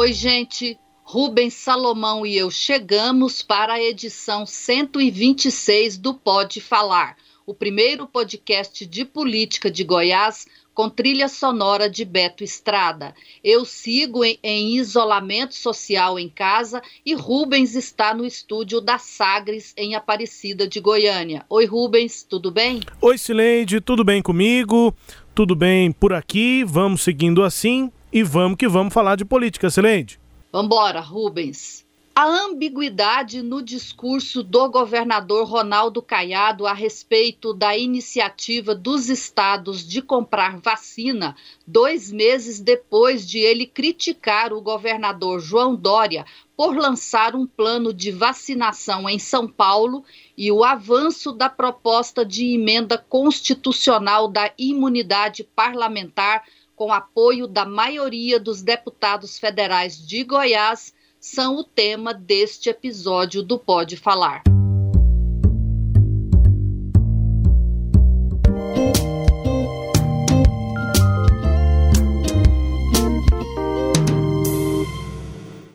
Oi, 0.00 0.14
gente. 0.14 0.78
Rubens 1.02 1.52
Salomão 1.52 2.24
e 2.24 2.34
eu 2.34 2.50
chegamos 2.50 3.42
para 3.42 3.74
a 3.74 3.82
edição 3.82 4.46
126 4.46 5.98
do 5.98 6.14
Pode 6.14 6.58
Falar, 6.58 7.18
o 7.44 7.52
primeiro 7.52 8.06
podcast 8.06 8.86
de 8.86 9.04
política 9.04 9.70
de 9.70 9.84
Goiás 9.84 10.46
com 10.72 10.88
trilha 10.88 11.28
sonora 11.28 11.90
de 11.90 12.06
Beto 12.06 12.42
Estrada. 12.42 13.14
Eu 13.44 13.66
sigo 13.66 14.24
em, 14.24 14.38
em, 14.42 14.78
isolamento 14.78 15.54
social 15.54 16.18
em 16.18 16.30
casa 16.30 16.80
e 17.04 17.12
Rubens 17.12 17.76
está 17.76 18.14
no 18.14 18.24
estúdio 18.24 18.80
da 18.80 18.96
Sagres, 18.96 19.74
em 19.76 19.94
Aparecida 19.94 20.66
de 20.66 20.80
Goiânia. 20.80 21.44
Oi, 21.46 21.66
Rubens, 21.66 22.22
tudo 22.22 22.50
bem? 22.50 22.80
Oi, 23.02 23.18
Sileide, 23.18 23.82
tudo 23.82 24.02
bem 24.02 24.22
comigo? 24.22 24.96
Tudo 25.34 25.54
bem 25.54 25.92
por 25.92 26.14
aqui? 26.14 26.64
Vamos 26.64 27.02
seguindo 27.02 27.42
assim 27.42 27.92
e 28.12 28.22
vamos 28.22 28.56
que 28.56 28.68
vamos 28.68 28.92
falar 28.92 29.16
de 29.16 29.24
política, 29.24 29.70
Sileide. 29.70 30.18
Vambora, 30.52 31.00
Rubens. 31.00 31.88
A 32.12 32.24
ambiguidade 32.24 33.40
no 33.40 33.62
discurso 33.62 34.42
do 34.42 34.68
governador 34.68 35.48
Ronaldo 35.48 36.02
Caiado 36.02 36.66
a 36.66 36.72
respeito 36.72 37.54
da 37.54 37.76
iniciativa 37.78 38.74
dos 38.74 39.08
estados 39.08 39.88
de 39.88 40.02
comprar 40.02 40.58
vacina, 40.58 41.36
dois 41.66 42.10
meses 42.10 42.60
depois 42.60 43.26
de 43.26 43.38
ele 43.38 43.64
criticar 43.64 44.52
o 44.52 44.60
governador 44.60 45.40
João 45.40 45.74
Dória 45.76 46.26
por 46.56 46.76
lançar 46.76 47.34
um 47.34 47.46
plano 47.46 47.94
de 47.94 48.10
vacinação 48.10 49.08
em 49.08 49.18
São 49.18 49.48
Paulo 49.48 50.04
e 50.36 50.52
o 50.52 50.62
avanço 50.62 51.32
da 51.32 51.48
proposta 51.48 52.22
de 52.22 52.54
emenda 52.54 52.98
constitucional 52.98 54.28
da 54.28 54.52
imunidade 54.58 55.42
parlamentar 55.42 56.42
com 56.80 56.94
apoio 56.94 57.46
da 57.46 57.66
maioria 57.66 58.40
dos 58.40 58.62
deputados 58.62 59.38
federais 59.38 59.98
de 59.98 60.24
Goiás 60.24 60.94
são 61.20 61.56
o 61.56 61.62
tema 61.62 62.14
deste 62.14 62.70
episódio 62.70 63.42
do 63.42 63.58
Pode 63.58 63.98
Falar. 63.98 64.42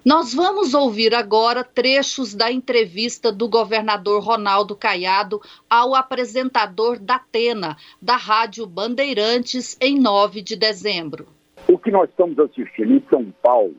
Nós 0.05 0.35
vamos 0.35 0.75
ouvir 0.75 1.15
agora 1.15 1.63
trechos 1.63 2.35
da 2.35 2.51
entrevista 2.51 3.31
do 3.31 3.49
governador 3.49 4.21
Ronaldo 4.21 4.75
Caiado 4.75 5.41
ao 5.67 5.95
apresentador 5.95 6.99
da 6.99 7.15
Atena, 7.15 7.75
da 7.99 8.15
Rádio 8.15 8.67
Bandeirantes, 8.67 9.75
em 9.81 9.99
9 9.99 10.43
de 10.43 10.55
dezembro. 10.55 11.25
O 11.67 11.79
que 11.79 11.89
nós 11.89 12.07
estamos 12.07 12.37
assistindo 12.37 12.93
em 12.93 13.03
São 13.09 13.33
Paulo 13.41 13.73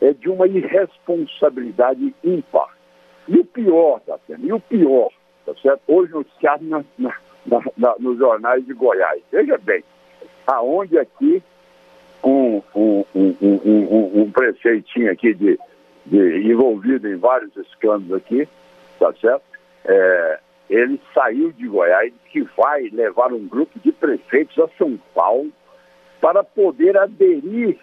é 0.00 0.14
de 0.14 0.30
uma 0.30 0.46
irresponsabilidade 0.48 2.14
ímpar. 2.24 2.74
E 3.28 3.38
o 3.38 3.44
pior, 3.44 4.00
tá 4.00 4.18
e 4.30 4.50
o 4.50 4.60
pior, 4.60 5.10
tá 5.44 5.52
certo? 5.60 5.82
Hoje 5.88 6.10
noticiado 6.10 6.64
na, 6.64 6.82
na, 6.96 7.12
na, 7.76 7.94
nos 7.98 8.16
jornais 8.16 8.64
de 8.64 8.72
Goiás. 8.72 9.20
Veja 9.30 9.58
bem, 9.58 9.84
aonde 10.46 10.98
aqui 10.98 11.42
um, 12.28 12.62
um, 12.74 13.04
um, 13.14 14.22
um, 14.22 14.30
prefeitinho 14.30 15.10
aqui 15.10 15.34
de, 15.34 15.58
de, 16.04 16.50
envolvido 16.50 17.08
em 17.08 17.16
vários 17.16 17.56
escândalos 17.56 18.14
aqui, 18.14 18.48
tá 18.98 19.12
certo? 19.20 19.42
É, 19.84 20.38
ele 20.68 21.00
saiu 21.14 21.52
de 21.52 21.68
Goiás 21.68 22.12
que 22.30 22.42
vai 22.56 22.88
levar 22.92 23.32
um 23.32 23.46
grupo 23.46 23.78
de 23.78 23.92
prefeitos 23.92 24.58
a 24.58 24.68
São 24.76 24.98
Paulo 25.14 25.50
para 26.20 26.42
poder 26.42 26.96
aderir 26.96 27.78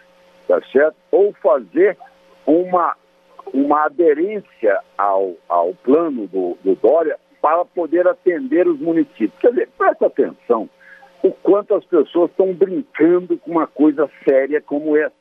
tá 0.48 0.62
certo? 0.72 0.96
Ou 1.12 1.34
fazer 1.34 1.98
uma, 2.46 2.96
uma 3.53 3.86
aderência 3.86 4.80
ao, 4.98 5.36
ao 5.48 5.74
plano 5.76 6.28
do, 6.28 6.58
do 6.64 6.76
Dória 6.76 7.18
para 7.42 7.66
poder 7.66 8.08
atender 8.08 8.68
os 8.68 8.80
municípios. 8.80 9.34
Quer 9.40 9.50
dizer, 9.50 9.70
presta 9.78 10.08
atenção 10.08 10.70
o 11.23 11.31
quanto 11.31 11.73
as 11.73 11.85
pessoas 11.85 12.29
estão 12.29 12.53
brincando 12.53 13.38
com 13.38 13.51
uma 13.51 13.66
coisa 13.66 14.09
séria 14.28 14.61
como 14.61 14.95
essa. 14.97 15.16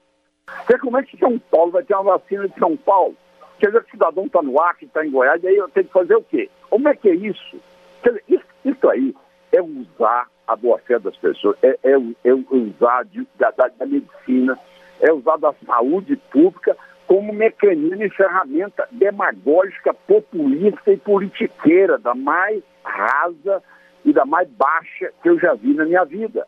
Você 0.66 0.76
como 0.78 0.98
é 0.98 1.02
que 1.04 1.16
São 1.16 1.38
Paulo 1.38 1.70
vai 1.70 1.84
ter 1.84 1.94
uma 1.94 2.18
vacina 2.18 2.48
de 2.48 2.58
São 2.58 2.76
Paulo? 2.76 3.16
Quer 3.58 3.66
dizer 3.68 3.82
o 3.82 3.90
cidadão 3.90 4.26
está 4.26 4.42
no 4.42 4.60
Acre, 4.60 4.86
está 4.86 5.06
em 5.06 5.10
Goiás, 5.10 5.42
e 5.44 5.46
aí 5.46 5.56
eu 5.56 5.68
tenho 5.68 5.86
que 5.86 5.92
fazer 5.92 6.16
o 6.16 6.22
quê? 6.22 6.50
Como 6.68 6.88
é 6.88 6.96
que 6.96 7.08
é 7.08 7.14
isso? 7.14 7.56
Quer 8.02 8.10
dizer, 8.10 8.24
isso, 8.28 8.44
isso 8.64 8.88
aí 8.88 9.14
é 9.52 9.62
usar 9.62 10.26
a 10.48 10.56
boa-fé 10.56 10.98
das 10.98 11.16
pessoas, 11.16 11.56
é, 11.62 11.78
é, 11.84 11.92
é 12.24 12.34
usar 12.34 13.04
de, 13.04 13.26
da, 13.38 13.52
da, 13.52 13.68
da 13.68 13.86
medicina, 13.86 14.58
é 15.00 15.12
usado 15.12 15.46
a 15.46 15.54
saúde 15.64 16.16
pública 16.16 16.76
como 17.06 17.32
mecanismo 17.32 18.02
e 18.02 18.10
ferramenta 18.10 18.88
demagógica, 18.90 19.94
populista 19.94 20.92
e 20.92 20.96
politiqueira, 20.96 21.98
da 21.98 22.14
mais 22.14 22.62
rasa 22.82 23.62
e 24.04 24.12
da 24.12 24.24
mais 24.24 24.48
baixa 24.50 25.12
que 25.22 25.28
eu 25.28 25.38
já 25.38 25.54
vi 25.54 25.74
na 25.74 25.84
minha 25.84 26.04
vida. 26.04 26.46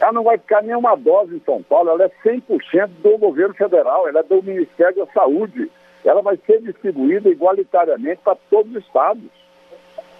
Ela 0.00 0.12
não 0.12 0.22
vai 0.22 0.38
ficar 0.38 0.62
nenhuma 0.62 0.96
dose 0.96 1.36
em 1.36 1.40
São 1.40 1.62
Paulo, 1.62 1.90
ela 1.90 2.04
é 2.04 2.10
100% 2.24 2.88
do 3.02 3.18
governo 3.18 3.54
federal, 3.54 4.08
ela 4.08 4.20
é 4.20 4.22
do 4.22 4.42
Ministério 4.42 5.04
da 5.04 5.12
Saúde. 5.12 5.70
Ela 6.04 6.22
vai 6.22 6.38
ser 6.46 6.62
distribuída 6.62 7.28
igualitariamente 7.28 8.20
para 8.22 8.36
todos 8.48 8.74
os 8.74 8.84
estados. 8.84 9.22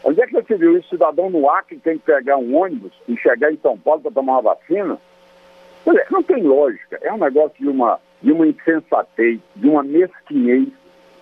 Onde 0.04 0.20
é 0.20 0.26
que 0.26 0.32
você 0.32 0.56
viu 0.56 0.76
isso? 0.76 0.88
Cidadão 0.88 1.30
no 1.30 1.48
Acre 1.48 1.78
tem 1.78 1.98
que 1.98 2.04
pegar 2.04 2.36
um 2.36 2.56
ônibus 2.56 2.92
e 3.06 3.16
chegar 3.16 3.52
em 3.52 3.58
São 3.58 3.78
Paulo 3.78 4.00
para 4.00 4.12
tomar 4.12 4.32
uma 4.32 4.54
vacina? 4.54 4.98
Não 6.10 6.22
tem 6.22 6.42
lógica. 6.42 6.98
É 7.02 7.12
um 7.12 7.18
negócio 7.18 7.56
de 7.58 7.68
uma, 7.68 7.98
de 8.22 8.32
uma 8.32 8.46
insensatez, 8.46 9.40
de 9.56 9.68
uma 9.68 9.82
mesquinhez, 9.82 10.68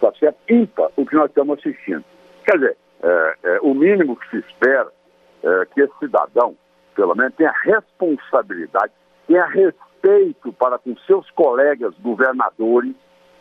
tá 0.00 0.12
certo? 0.18 0.38
Ímpar 0.48 0.90
o 0.96 1.04
que 1.04 1.14
nós 1.14 1.28
estamos 1.28 1.58
assistindo. 1.58 2.04
Quer 2.44 2.56
dizer, 2.56 2.76
é, 3.02 3.34
é, 3.44 3.58
o 3.62 3.74
mínimo 3.74 4.16
que 4.16 4.30
se 4.30 4.38
espera 4.38 4.88
é 5.42 5.66
que 5.66 5.80
esse 5.80 5.92
cidadão, 5.98 6.56
pelo 6.94 7.14
menos, 7.14 7.34
tenha 7.34 7.52
responsabilidade, 7.62 8.92
tenha 9.26 9.46
respeito 9.46 10.52
para 10.52 10.78
com 10.78 10.96
seus 11.06 11.30
colegas 11.30 11.94
governadores, 12.00 12.94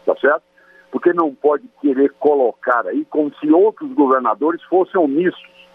tá 0.06 0.16
certo? 0.18 0.44
Porque 0.92 1.14
não 1.14 1.34
pode 1.34 1.68
querer 1.82 2.14
colocar 2.20 2.88
aí 2.88 3.06
como 3.06 3.34
se 3.36 3.52
outros 3.52 3.92
governadores 3.94 4.62
fossem 4.64 5.00
omissos, 5.00 5.68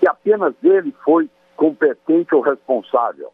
que 0.00 0.08
apenas 0.08 0.54
ele 0.62 0.94
foi 1.04 1.28
competente 1.56 2.34
ou 2.34 2.40
responsável. 2.40 3.32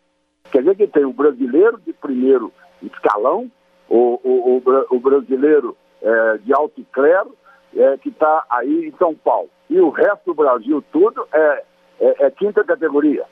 Quer 0.51 0.59
dizer 0.59 0.77
que 0.77 0.87
tem 0.87 1.05
o 1.05 1.13
brasileiro 1.13 1.81
de 1.81 1.93
primeiro 1.93 2.53
escalão, 2.83 3.51
o, 3.89 4.21
o, 4.23 4.63
o, 4.65 4.97
o 4.97 5.01
brasileiro 5.01 5.77
é, 6.03 6.39
de 6.39 6.53
alto 6.53 6.85
clero, 6.93 7.37
é, 7.77 7.97
que 7.99 8.09
está 8.09 8.45
aí 8.51 8.89
em 8.89 8.97
São 8.97 9.15
Paulo. 9.15 9.49
E 9.69 9.81
o 9.81 9.91
resto 9.91 10.27
do 10.27 10.35
Brasil 10.35 10.83
tudo 10.91 11.27
é, 11.33 11.65
é, 12.01 12.27
é 12.27 12.31
quinta 12.31 12.65
categoria. 12.65 13.25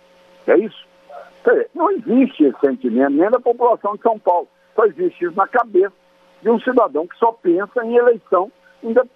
É 0.46 0.56
isso? 0.56 0.86
Dizer, 1.44 1.70
não 1.74 1.90
existe 1.90 2.44
esse 2.44 2.60
sentimento 2.60 3.12
nem 3.12 3.30
da 3.30 3.40
população 3.40 3.96
de 3.96 4.02
São 4.02 4.19
Paulo. 4.19 4.48
Só 4.75 4.84
existe 4.84 5.25
isso 5.25 5.37
na 5.37 5.46
cabeça 5.46 5.94
de 6.43 6.50
um 6.50 6.60
cidadão 6.60 7.06
que 7.06 7.16
só 7.16 7.32
pensa 7.32 7.84
em 7.84 7.96
eleição, 7.96 8.50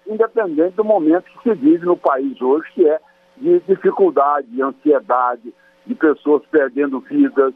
independente 0.07 0.75
do 0.75 0.83
momento 0.83 1.25
que 1.25 1.49
se 1.49 1.55
vive 1.55 1.85
no 1.85 1.95
país 1.95 2.41
hoje, 2.41 2.69
que 2.73 2.87
é 2.87 2.99
de 3.37 3.59
dificuldade, 3.61 4.47
de 4.47 4.61
ansiedade, 4.61 5.53
de 5.85 5.95
pessoas 5.95 6.43
perdendo 6.51 6.99
vidas, 6.99 7.53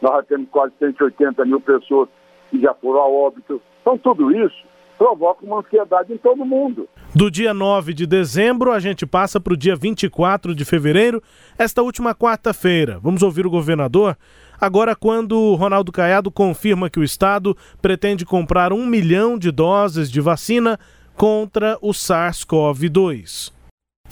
nós 0.00 0.16
já 0.16 0.22
temos 0.22 0.48
quase 0.50 0.72
180 0.78 1.44
mil 1.44 1.60
pessoas 1.60 2.08
que 2.50 2.60
já 2.60 2.74
foram 2.74 3.00
a 3.00 3.08
óbito. 3.08 3.60
Então, 3.80 3.98
tudo 3.98 4.30
isso 4.32 4.64
provoca 4.98 5.44
uma 5.44 5.58
ansiedade 5.60 6.12
em 6.12 6.18
todo 6.18 6.44
mundo. 6.44 6.88
Do 7.12 7.28
dia 7.28 7.52
9 7.52 7.92
de 7.92 8.06
dezembro, 8.06 8.70
a 8.70 8.78
gente 8.78 9.04
passa 9.04 9.40
para 9.40 9.52
o 9.52 9.56
dia 9.56 9.74
24 9.74 10.54
de 10.54 10.64
fevereiro, 10.64 11.20
esta 11.58 11.82
última 11.82 12.14
quarta-feira. 12.14 13.00
Vamos 13.02 13.22
ouvir 13.22 13.44
o 13.44 13.50
governador. 13.50 14.16
Agora, 14.60 14.94
quando 14.94 15.56
Ronaldo 15.56 15.90
Caiado 15.90 16.30
confirma 16.30 16.88
que 16.88 17.00
o 17.00 17.04
Estado 17.04 17.56
pretende 17.82 18.24
comprar 18.24 18.72
um 18.72 18.86
milhão 18.86 19.36
de 19.36 19.50
doses 19.50 20.08
de 20.08 20.20
vacina 20.20 20.78
contra 21.16 21.76
o 21.82 21.90
SARS-CoV-2. 21.90 23.50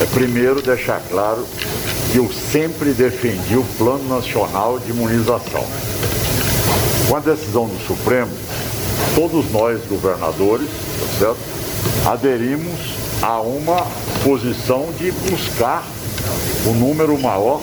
É 0.00 0.04
primeiro 0.06 0.60
deixar 0.60 1.00
claro 1.08 1.46
que 2.10 2.18
eu 2.18 2.28
sempre 2.32 2.92
defendi 2.92 3.56
o 3.56 3.64
Plano 3.76 4.08
Nacional 4.08 4.76
de 4.80 4.90
Imunização. 4.90 5.64
Com 7.08 7.16
a 7.16 7.20
decisão 7.20 7.68
do 7.68 7.78
Supremo, 7.86 8.32
todos 9.14 9.50
nós, 9.52 9.86
governadores, 9.86 10.68
tá 10.68 11.06
certo? 11.18 11.57
Aderimos 12.06 12.78
a 13.22 13.40
uma 13.40 13.86
posição 14.24 14.88
de 14.98 15.10
buscar 15.12 15.84
o 16.66 16.70
número 16.74 17.18
maior 17.18 17.60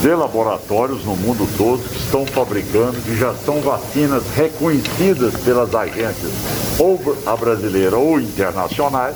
de 0.00 0.08
laboratórios 0.08 1.04
no 1.04 1.14
mundo 1.14 1.48
todo 1.56 1.88
que 1.88 1.98
estão 1.98 2.26
fabricando, 2.26 3.00
que 3.02 3.16
já 3.16 3.32
são 3.46 3.60
vacinas 3.60 4.24
reconhecidas 4.34 5.34
pelas 5.44 5.72
agências, 5.74 6.32
ou 6.78 7.00
a 7.24 7.36
brasileira 7.36 7.96
ou 7.96 8.20
internacionais, 8.20 9.14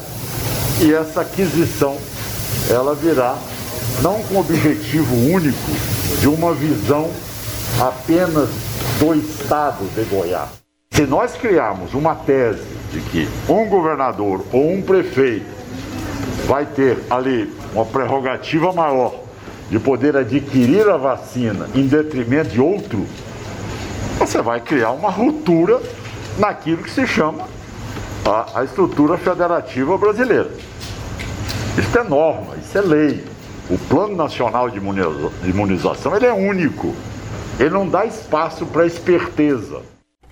e 0.81 0.93
essa 0.93 1.23
aquisição 1.23 1.97
ela 2.71 2.95
virá 2.95 3.37
não 4.03 4.23
com 4.25 4.35
o 4.35 4.41
objetivo 4.41 5.15
único 5.33 5.73
de 6.21 6.29
uma 6.29 6.55
visão 6.55 7.11
apenas 7.81 8.49
do 9.01 9.15
estado 9.15 9.85
de 9.95 10.05
Goiás. 10.05 10.66
Se 10.97 11.03
nós 11.03 11.37
criarmos 11.37 11.93
uma 11.93 12.15
tese 12.15 12.65
de 12.91 13.01
que 13.01 13.29
um 13.47 13.69
governador 13.69 14.43
ou 14.51 14.73
um 14.73 14.81
prefeito 14.81 15.45
vai 16.47 16.65
ter 16.65 16.97
ali 17.11 17.55
uma 17.75 17.85
prerrogativa 17.85 18.73
maior 18.73 19.15
de 19.69 19.79
poder 19.79 20.17
adquirir 20.17 20.89
a 20.89 20.97
vacina 20.97 21.69
em 21.75 21.87
detrimento 21.87 22.49
de 22.49 22.63
outro, 22.63 23.05
você 24.19 24.41
vai 24.41 24.59
criar 24.59 24.93
uma 24.93 25.11
ruptura 25.11 25.83
naquilo 26.39 26.83
que 26.83 26.91
se 26.91 27.07
chama 27.07 27.47
a, 28.25 28.61
a 28.61 28.65
estrutura 28.65 29.19
federativa 29.19 29.99
brasileira. 29.99 30.49
Isso 31.77 31.99
é 31.99 32.05
norma, 32.05 32.57
isso 32.57 32.79
é 32.79 32.81
lei. 32.81 33.23
O 33.69 33.77
Plano 33.77 34.17
Nacional 34.17 34.71
de 34.71 34.79
Imunização 34.79 36.17
ele 36.17 36.25
é 36.25 36.33
único. 36.33 36.95
Ele 37.61 37.69
não 37.69 37.87
dá 37.87 38.07
espaço 38.07 38.65
para 38.65 38.87
esperteza. 38.87 39.83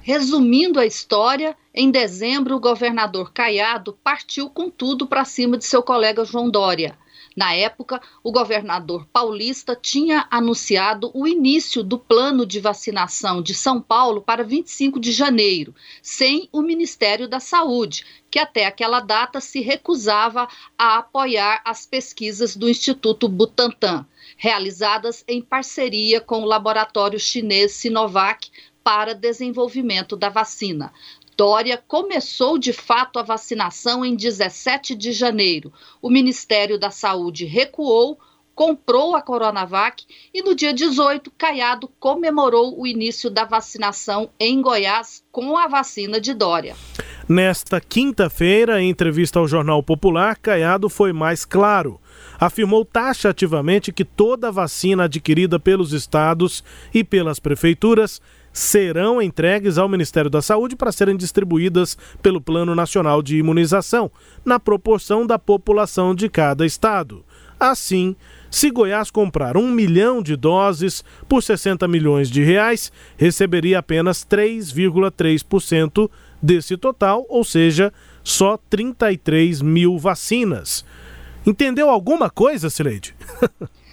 Resumindo 0.06 0.78
a 0.78 0.84
história, 0.84 1.56
em 1.72 1.90
dezembro 1.90 2.56
o 2.56 2.60
governador 2.60 3.32
Caiado 3.32 3.98
partiu 4.04 4.50
com 4.50 4.68
tudo 4.68 5.06
para 5.06 5.24
cima 5.24 5.56
de 5.56 5.64
seu 5.64 5.82
colega 5.82 6.26
João 6.26 6.50
Dória. 6.50 6.98
Na 7.34 7.54
época, 7.54 8.02
o 8.22 8.30
governador 8.30 9.06
paulista 9.10 9.74
tinha 9.74 10.28
anunciado 10.30 11.10
o 11.14 11.26
início 11.26 11.82
do 11.82 11.98
plano 11.98 12.44
de 12.44 12.60
vacinação 12.60 13.40
de 13.40 13.54
São 13.54 13.80
Paulo 13.80 14.20
para 14.20 14.44
25 14.44 15.00
de 15.00 15.10
janeiro, 15.10 15.74
sem 16.02 16.50
o 16.52 16.60
Ministério 16.60 17.26
da 17.26 17.40
Saúde, 17.40 18.04
que 18.30 18.38
até 18.38 18.66
aquela 18.66 19.00
data 19.00 19.40
se 19.40 19.62
recusava 19.62 20.46
a 20.76 20.98
apoiar 20.98 21.62
as 21.64 21.86
pesquisas 21.86 22.54
do 22.54 22.68
Instituto 22.68 23.26
Butantan, 23.26 24.04
realizadas 24.36 25.24
em 25.26 25.40
parceria 25.40 26.20
com 26.20 26.42
o 26.42 26.46
laboratório 26.46 27.18
chinês 27.18 27.72
Sinovac 27.72 28.50
para 28.84 29.14
desenvolvimento 29.14 30.14
da 30.14 30.28
vacina. 30.28 30.92
Dória 31.36 31.82
começou 31.88 32.58
de 32.58 32.72
fato 32.72 33.18
a 33.18 33.22
vacinação 33.22 34.04
em 34.04 34.14
17 34.14 34.94
de 34.94 35.10
janeiro. 35.10 35.72
O 36.00 36.08
Ministério 36.08 36.78
da 36.78 36.90
Saúde 36.90 37.44
recuou, 37.44 38.18
comprou 38.54 39.16
a 39.16 39.22
Coronavac 39.22 40.04
e 40.32 40.42
no 40.42 40.54
dia 40.54 40.72
18, 40.72 41.32
Caiado 41.36 41.90
comemorou 41.98 42.80
o 42.80 42.86
início 42.86 43.28
da 43.28 43.44
vacinação 43.44 44.30
em 44.38 44.62
Goiás 44.62 45.24
com 45.32 45.58
a 45.58 45.66
vacina 45.66 46.20
de 46.20 46.32
Dória. 46.32 46.76
Nesta 47.28 47.80
quinta-feira, 47.80 48.80
em 48.80 48.90
entrevista 48.90 49.38
ao 49.38 49.48
Jornal 49.48 49.82
Popular, 49.82 50.36
Caiado 50.36 50.88
foi 50.88 51.12
mais 51.12 51.44
claro. 51.44 51.98
Afirmou 52.38 52.84
taxativamente 52.84 53.92
que 53.92 54.04
toda 54.04 54.52
vacina 54.52 55.04
adquirida 55.04 55.58
pelos 55.58 55.92
estados 55.92 56.62
e 56.92 57.02
pelas 57.02 57.40
prefeituras 57.40 58.20
serão 58.54 59.20
entregues 59.20 59.76
ao 59.76 59.88
Ministério 59.88 60.30
da 60.30 60.40
Saúde 60.40 60.76
para 60.76 60.92
serem 60.92 61.16
distribuídas 61.16 61.98
pelo 62.22 62.40
Plano 62.40 62.72
Nacional 62.72 63.20
de 63.20 63.36
Imunização, 63.36 64.08
na 64.44 64.60
proporção 64.60 65.26
da 65.26 65.38
população 65.38 66.14
de 66.14 66.28
cada 66.28 66.64
estado. 66.64 67.24
Assim, 67.58 68.14
se 68.50 68.70
Goiás 68.70 69.10
comprar 69.10 69.56
um 69.56 69.70
milhão 69.70 70.22
de 70.22 70.36
doses 70.36 71.02
por 71.28 71.42
60 71.42 71.88
milhões 71.88 72.30
de 72.30 72.42
reais, 72.44 72.92
receberia 73.16 73.80
apenas 73.80 74.24
3,3% 74.24 76.08
desse 76.40 76.76
total, 76.76 77.26
ou 77.28 77.42
seja, 77.42 77.92
só 78.22 78.56
33 78.70 79.62
mil 79.62 79.98
vacinas. 79.98 80.84
Entendeu 81.44 81.90
alguma 81.90 82.30
coisa, 82.30 82.70
Sileide? 82.70 83.14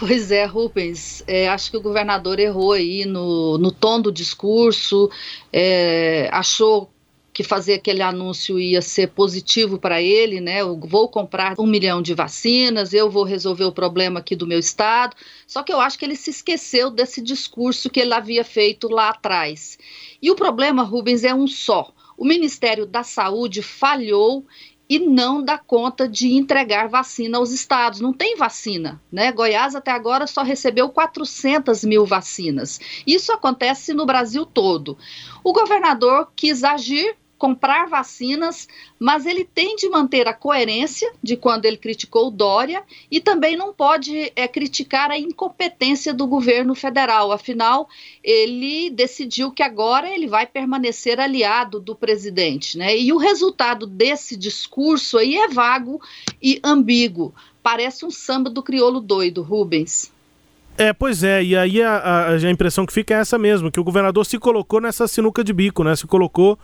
Pois 0.00 0.30
é, 0.30 0.46
Rubens. 0.46 1.22
É, 1.26 1.46
acho 1.50 1.70
que 1.70 1.76
o 1.76 1.82
governador 1.82 2.40
errou 2.40 2.72
aí 2.72 3.04
no, 3.04 3.58
no 3.58 3.70
tom 3.70 4.00
do 4.00 4.10
discurso, 4.10 5.10
é, 5.52 6.26
achou 6.32 6.90
que 7.34 7.44
fazer 7.44 7.74
aquele 7.74 8.00
anúncio 8.00 8.58
ia 8.58 8.80
ser 8.80 9.08
positivo 9.08 9.78
para 9.78 10.00
ele, 10.00 10.40
né? 10.40 10.62
Eu 10.62 10.80
vou 10.80 11.06
comprar 11.06 11.54
um 11.58 11.66
milhão 11.66 12.00
de 12.00 12.14
vacinas, 12.14 12.94
eu 12.94 13.10
vou 13.10 13.24
resolver 13.24 13.64
o 13.64 13.72
problema 13.72 14.20
aqui 14.20 14.34
do 14.34 14.46
meu 14.46 14.58
estado. 14.58 15.14
Só 15.46 15.62
que 15.62 15.70
eu 15.72 15.78
acho 15.78 15.98
que 15.98 16.06
ele 16.06 16.16
se 16.16 16.30
esqueceu 16.30 16.90
desse 16.90 17.20
discurso 17.20 17.90
que 17.90 18.00
ele 18.00 18.14
havia 18.14 18.42
feito 18.42 18.88
lá 18.88 19.10
atrás. 19.10 19.78
E 20.22 20.30
o 20.30 20.34
problema, 20.34 20.82
Rubens, 20.82 21.24
é 21.24 21.34
um 21.34 21.46
só. 21.46 21.92
O 22.16 22.24
Ministério 22.24 22.86
da 22.86 23.02
Saúde 23.02 23.60
falhou 23.60 24.46
e 24.90 24.98
não 24.98 25.40
dá 25.40 25.56
conta 25.56 26.08
de 26.08 26.34
entregar 26.34 26.88
vacina 26.88 27.38
aos 27.38 27.52
estados. 27.52 28.00
Não 28.00 28.12
tem 28.12 28.36
vacina, 28.36 29.00
né? 29.10 29.30
Goiás 29.30 29.76
até 29.76 29.92
agora 29.92 30.26
só 30.26 30.42
recebeu 30.42 30.88
400 30.88 31.84
mil 31.84 32.04
vacinas. 32.04 32.80
Isso 33.06 33.32
acontece 33.32 33.94
no 33.94 34.04
Brasil 34.04 34.44
todo. 34.44 34.98
O 35.44 35.52
governador 35.52 36.32
quis 36.34 36.64
agir 36.64 37.16
comprar 37.40 37.88
vacinas, 37.88 38.68
mas 38.98 39.24
ele 39.24 39.46
tem 39.46 39.74
de 39.74 39.88
manter 39.88 40.28
a 40.28 40.34
coerência 40.34 41.10
de 41.22 41.38
quando 41.38 41.64
ele 41.64 41.78
criticou 41.78 42.30
Dória 42.30 42.82
e 43.10 43.18
também 43.18 43.56
não 43.56 43.72
pode 43.72 44.30
é, 44.36 44.46
criticar 44.46 45.10
a 45.10 45.18
incompetência 45.18 46.12
do 46.12 46.26
governo 46.26 46.74
federal. 46.74 47.32
Afinal, 47.32 47.88
ele 48.22 48.90
decidiu 48.90 49.50
que 49.50 49.62
agora 49.62 50.06
ele 50.14 50.26
vai 50.26 50.46
permanecer 50.46 51.18
aliado 51.18 51.80
do 51.80 51.96
presidente, 51.96 52.76
né? 52.76 52.94
E 52.94 53.10
o 53.10 53.16
resultado 53.16 53.86
desse 53.86 54.36
discurso 54.36 55.16
aí 55.16 55.36
é 55.36 55.48
vago 55.48 55.98
e 56.42 56.60
ambíguo. 56.62 57.34
Parece 57.62 58.04
um 58.04 58.10
samba 58.10 58.50
do 58.50 58.62
crioulo 58.62 59.00
doido, 59.00 59.40
Rubens. 59.40 60.12
É, 60.80 60.94
pois 60.94 61.22
é, 61.22 61.44
e 61.44 61.54
aí 61.54 61.82
a, 61.82 61.96
a, 61.96 62.30
a, 62.30 62.50
impressão 62.50 62.86
que 62.86 62.92
fica 62.92 63.14
é 63.14 63.18
essa 63.18 63.38
mesmo, 63.38 63.70
que 63.70 63.78
o 63.78 63.84
governador 63.84 64.24
se 64.24 64.38
colocou 64.38 64.80
nessa 64.80 65.06
sinuca 65.06 65.44
de 65.44 65.52
bico, 65.52 65.84
né? 65.84 65.94
Se 65.94 66.06
colocou 66.06 66.58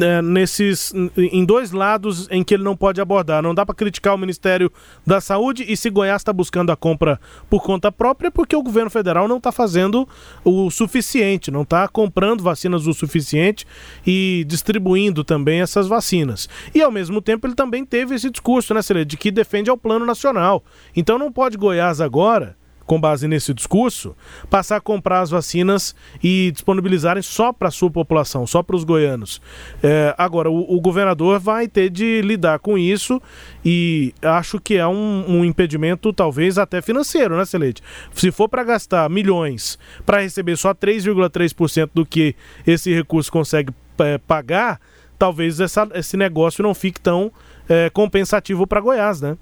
é, 0.00 0.22
nesses 0.22 0.92
em 1.16 1.44
dois 1.44 1.72
lados 1.72 2.28
em 2.30 2.42
que 2.42 2.54
ele 2.54 2.62
não 2.62 2.76
pode 2.76 3.00
abordar. 3.00 3.42
Não 3.42 3.54
dá 3.54 3.64
para 3.64 3.74
criticar 3.74 4.14
o 4.14 4.18
Ministério 4.18 4.70
da 5.06 5.20
Saúde 5.20 5.64
e 5.66 5.76
se 5.76 5.90
Goiás 5.90 6.20
está 6.20 6.32
buscando 6.32 6.70
a 6.70 6.76
compra 6.76 7.20
por 7.48 7.62
conta 7.62 7.90
própria, 7.90 8.30
porque 8.30 8.54
o 8.54 8.62
governo 8.62 8.90
federal 8.90 9.28
não 9.28 9.38
está 9.38 9.52
fazendo 9.52 10.08
o 10.44 10.70
suficiente, 10.70 11.50
não 11.50 11.62
está 11.62 11.88
comprando 11.88 12.42
vacinas 12.42 12.86
o 12.86 12.92
suficiente 12.92 13.66
e 14.06 14.44
distribuindo 14.46 15.24
também 15.24 15.60
essas 15.60 15.86
vacinas. 15.86 16.48
E 16.74 16.82
ao 16.82 16.90
mesmo 16.90 17.20
tempo 17.20 17.46
ele 17.46 17.54
também 17.54 17.84
teve 17.84 18.14
esse 18.14 18.30
discurso, 18.30 18.74
né, 18.74 18.82
Celê, 18.82 19.04
de 19.04 19.16
que 19.16 19.30
defende 19.30 19.70
ao 19.70 19.78
plano 19.78 20.04
nacional. 20.04 20.62
Então 20.94 21.18
não 21.18 21.32
pode 21.32 21.56
Goiás 21.56 22.00
agora 22.00 22.57
com 22.88 22.98
base 22.98 23.28
nesse 23.28 23.52
discurso, 23.52 24.16
passar 24.48 24.76
a 24.76 24.80
comprar 24.80 25.20
as 25.20 25.30
vacinas 25.30 25.94
e 26.24 26.50
disponibilizarem 26.50 27.22
só 27.22 27.52
para 27.52 27.68
a 27.68 27.70
sua 27.70 27.90
população, 27.90 28.46
só 28.46 28.62
para 28.62 28.74
os 28.74 28.82
goianos. 28.82 29.42
É, 29.82 30.14
agora, 30.16 30.50
o, 30.50 30.74
o, 30.74 30.80
governador 30.80 31.38
vai 31.38 31.68
ter 31.68 31.90
de 31.90 32.22
lidar 32.22 32.58
com 32.60 32.78
isso 32.78 33.20
e 33.62 34.14
acho 34.22 34.58
que 34.58 34.74
é 34.74 34.86
um, 34.86 35.24
um 35.28 35.44
impedimento, 35.44 36.14
talvez 36.14 36.56
até 36.56 36.80
financeiro, 36.80 37.36
né, 37.36 37.44
Celeste? 37.44 37.82
Se 38.14 38.32
for 38.32 38.48
para 38.48 38.64
gastar 38.64 39.08
milhões 39.10 39.78
para 40.06 40.22
receber 40.22 40.56
só 40.56 40.72
3,3% 40.72 41.90
do 41.92 42.06
que 42.06 42.34
esse 42.66 42.92
recurso 42.94 43.30
consegue 43.30 43.70
é, 43.98 44.16
pagar, 44.16 44.80
talvez 45.18 45.60
essa, 45.60 45.86
esse 45.92 46.16
negócio 46.16 46.62
não 46.62 46.72
fique 46.72 46.98
tão 46.98 47.30
é, 47.68 47.90
compensativo 47.90 48.66
para 48.66 48.80
Goiás, 48.80 49.20
né? 49.20 49.36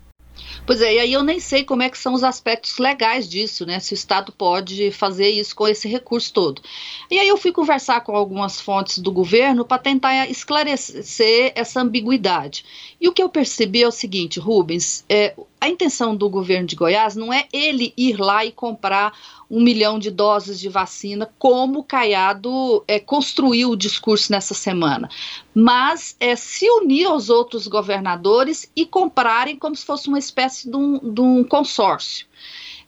Pois 0.67 0.81
é, 0.81 0.95
e 0.95 0.99
aí 0.99 1.13
eu 1.13 1.23
nem 1.23 1.39
sei 1.39 1.65
como 1.65 1.83
é 1.83 1.89
que 1.89 1.99
são 1.99 2.13
os 2.13 2.25
aspectos 2.25 2.79
legais 2.79 3.29
disso, 3.29 3.65
né? 3.65 3.79
Se 3.79 3.93
o 3.93 3.95
Estado 3.95 4.33
pode 4.33 4.91
fazer 4.91 5.29
isso 5.29 5.55
com 5.55 5.69
esse 5.69 5.89
recurso 5.89 6.33
todo. 6.33 6.63
E 7.11 7.19
aí 7.19 7.29
eu 7.29 7.37
fui 7.37 7.53
conversar 7.53 8.01
com 8.01 8.17
algumas 8.17 8.61
fontes 8.61 8.99
do 8.99 9.13
governo 9.13 9.65
para 9.65 9.79
tentar 9.79 10.29
esclarecer 10.29 11.53
essa 11.55 11.81
ambiguidade. 11.81 12.65
E 13.01 13.09
o 13.09 13.13
que 13.13 13.23
eu 13.23 13.29
percebi 13.29 13.83
é 13.83 13.89
o 13.89 13.93
seguinte, 13.93 14.41
Rubens, 14.41 15.05
é, 15.09 15.35
a 15.61 15.69
intenção 15.69 16.15
do 16.15 16.29
governo 16.29 16.67
de 16.67 16.77
Goiás 16.77 17.17
não 17.17 17.33
é 17.33 17.47
ele 17.53 17.93
ir 17.97 18.21
lá 18.21 18.45
e 18.45 18.53
comprar 18.53 19.13
um 19.51 19.63
milhão 19.63 19.99
de 19.99 20.11
doses 20.11 20.61
de 20.61 20.69
vacina, 20.69 21.31
como 21.39 21.81
o 21.81 21.85
Caiado 21.85 22.85
é, 22.87 22.99
construiu 22.99 23.71
o 23.71 23.77
discurso 23.77 24.31
nessa 24.33 24.55
semana, 24.55 25.09
mas 25.55 26.17
é 26.21 26.37
se 26.37 26.69
unir 26.69 27.07
aos 27.07 27.31
outros 27.31 27.67
governadores 27.67 28.71
e 28.75 28.85
comprarem 28.85 29.57
como 29.57 29.75
se 29.75 29.85
fosse 29.85 30.09
uma 30.09 30.19
espécie 30.19 30.71
de 30.71 30.77
um, 30.77 30.99
de 31.13 31.21
um 31.21 31.45
consórcio. 31.45 32.27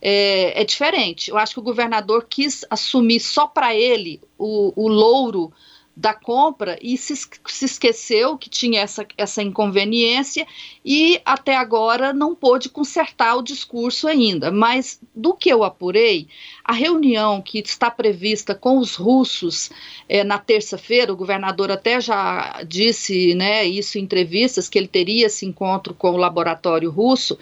É, 0.00 0.60
é, 0.60 0.64
diferente. 0.64 1.28
Eu 1.28 1.37
acho 1.37 1.54
que 1.54 1.58
o 1.58 1.62
governador 1.62 2.25
quis 2.30 2.64
assumir 2.70 3.18
só 3.18 3.48
para 3.48 3.75
ele 3.75 4.20
o, 4.38 4.72
o 4.76 4.87
louro 4.87 5.52
da 5.99 6.14
compra 6.14 6.78
e 6.81 6.97
se, 6.97 7.17
se, 7.17 7.64
esqueceu 7.64 8.38
que 8.38 8.49
tinha 8.49 8.83
essa, 8.83 9.05
essa 9.17 9.43
inconveniência 9.43 10.47
e 10.85 11.21
até 11.25 11.57
agora 11.57 12.12
não 12.12 12.37
pôde 12.37 12.69
consertar 12.69 13.35
o 13.35 13.43
discurso 13.43 14.07
ainda. 14.07 14.52
Mas 14.52 15.00
do 15.12 15.35
que 15.35 15.52
eu 15.52 15.64
apurei, 15.64 16.28
a 16.64 16.73
reunião 16.73 17.43
que 17.43 17.59
está 17.59 17.90
prevista 17.90 18.55
com 18.55 18.78
os 18.78 18.95
russos 18.95 19.71
é, 20.09 20.23
na 20.23 20.38
terça-feira, 20.38 21.12
o 21.12 21.17
governador 21.17 21.73
até 21.73 22.00
já 22.00 22.62
disse 22.64 23.35
né, 23.35 23.64
isso 23.64 23.99
em 23.99 24.02
entrevistas, 24.02 24.69
que 24.69 24.78
ele 24.78 24.87
teria 24.87 25.26
esse 25.26 25.45
encontro 25.45 25.93
com 25.95 26.12
o 26.12 26.17
laboratório 26.17 26.93
russo. 26.93 27.37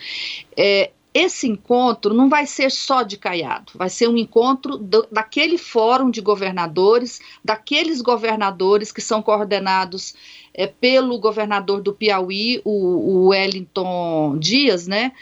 É, 0.57 0.91
esse 1.16 1.49
encontro 1.49 2.12
não 2.12 2.28
vai 2.28 2.46
ser 2.46 2.70
só 2.70 3.02
de 3.02 3.16
Caiado, 3.16 3.73
vai 3.75 3.88
ser 3.88 4.06
um 4.06 4.18
encontro 4.18 4.76
do, 4.76 5.06
daquele 5.11 5.56
fórum 5.56 6.11
de 6.11 6.20
governadores, 6.20 7.20
daqueles 7.42 8.02
governadores 8.02 8.92
que 8.92 9.00
são 9.00 9.23
coordenados 9.23 10.14
é, 10.52 10.66
pelo 10.66 11.18
governador 11.18 11.80
do 11.80 11.94
Piauí, 11.94 12.61
o, 12.64 12.70
o 12.70 13.28
Wellington 13.28 14.37
Dias, 14.38 14.87
né? 14.87 15.12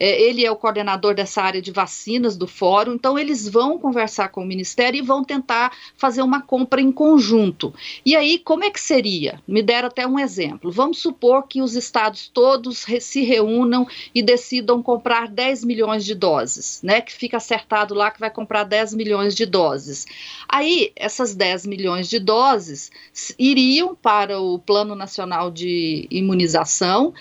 É, 0.00 0.22
ele 0.22 0.46
é 0.46 0.50
o 0.50 0.56
coordenador 0.56 1.14
dessa 1.14 1.42
área 1.42 1.60
de 1.60 1.70
vacinas 1.70 2.34
do 2.34 2.46
fórum, 2.46 2.94
então 2.94 3.18
eles 3.18 3.46
vão 3.46 3.78
conversar 3.78 4.30
com 4.30 4.42
o 4.42 4.46
Ministério 4.46 4.98
e 4.98 5.02
vão 5.02 5.22
tentar 5.22 5.76
fazer 5.94 6.22
uma 6.22 6.40
compra 6.40 6.80
em 6.80 6.90
conjunto. 6.90 7.74
E 8.04 8.16
aí, 8.16 8.38
como 8.38 8.64
é 8.64 8.70
que 8.70 8.80
seria? 8.80 9.38
Me 9.46 9.62
deram 9.62 9.88
até 9.88 10.06
um 10.06 10.18
exemplo. 10.18 10.72
Vamos 10.72 11.02
supor 11.02 11.46
que 11.46 11.60
os 11.60 11.76
estados 11.76 12.28
todos 12.28 12.86
se 13.00 13.22
reúnam 13.22 13.86
e 14.14 14.22
decidam 14.22 14.82
comprar 14.82 15.28
10 15.28 15.64
milhões 15.64 16.04
de 16.04 16.14
doses, 16.14 16.80
né? 16.82 17.02
Que 17.02 17.12
fica 17.12 17.36
acertado 17.36 17.92
lá 17.94 18.10
que 18.10 18.20
vai 18.20 18.30
comprar 18.30 18.64
10 18.64 18.94
milhões 18.94 19.34
de 19.34 19.44
doses. 19.44 20.06
Aí, 20.48 20.92
essas 20.96 21.34
10 21.34 21.66
milhões 21.66 22.08
de 22.08 22.18
doses 22.18 22.90
iriam 23.38 23.94
para 23.94 24.40
o 24.40 24.58
Plano 24.58 24.94
Nacional 24.94 25.50
de 25.50 26.06
Imunização 26.10 27.12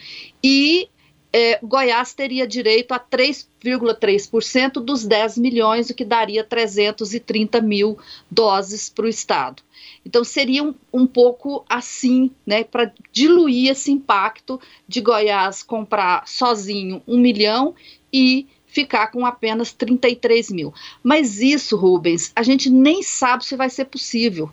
e 0.42 0.88
é, 1.32 1.60
Goiás 1.62 2.14
teria 2.14 2.48
direito 2.48 2.92
a 2.92 3.00
3,3% 3.00 4.74
dos 4.74 5.06
10 5.06 5.38
milhões, 5.38 5.90
o 5.90 5.94
que 5.94 6.04
daria 6.04 6.44
330 6.44 7.62
mil 7.62 7.98
doses 8.30 8.90
para 8.90 9.06
o 9.06 9.10
Estado. 9.10 9.62
Então, 10.06 10.24
seria 10.24 10.64
um, 10.64 10.74
um 10.92 11.06
pouco 11.06 11.64
assim, 11.70 12.32
né, 12.46 12.64
para 12.64 12.92
diluir 13.12 13.72
esse 13.72 13.92
impacto 13.92 14.60
de 14.88 15.02
Goiás 15.02 15.62
comprar 15.62 16.28
sozinho 16.28 17.02
um 17.08 17.20
milhão 17.20 17.76
e 18.12 18.48
ficar 18.66 19.08
com 19.08 19.26
apenas 19.26 19.72
33 19.72 20.52
mil. 20.52 20.74
Mas 21.04 21.42
isso, 21.42 21.76
Rubens, 21.76 22.32
a 22.36 22.44
gente 22.44 22.70
nem 22.70 23.04
sabe 23.04 23.46
se 23.46 23.56
vai 23.56 23.70
ser 23.70 23.86
possível 23.86 24.50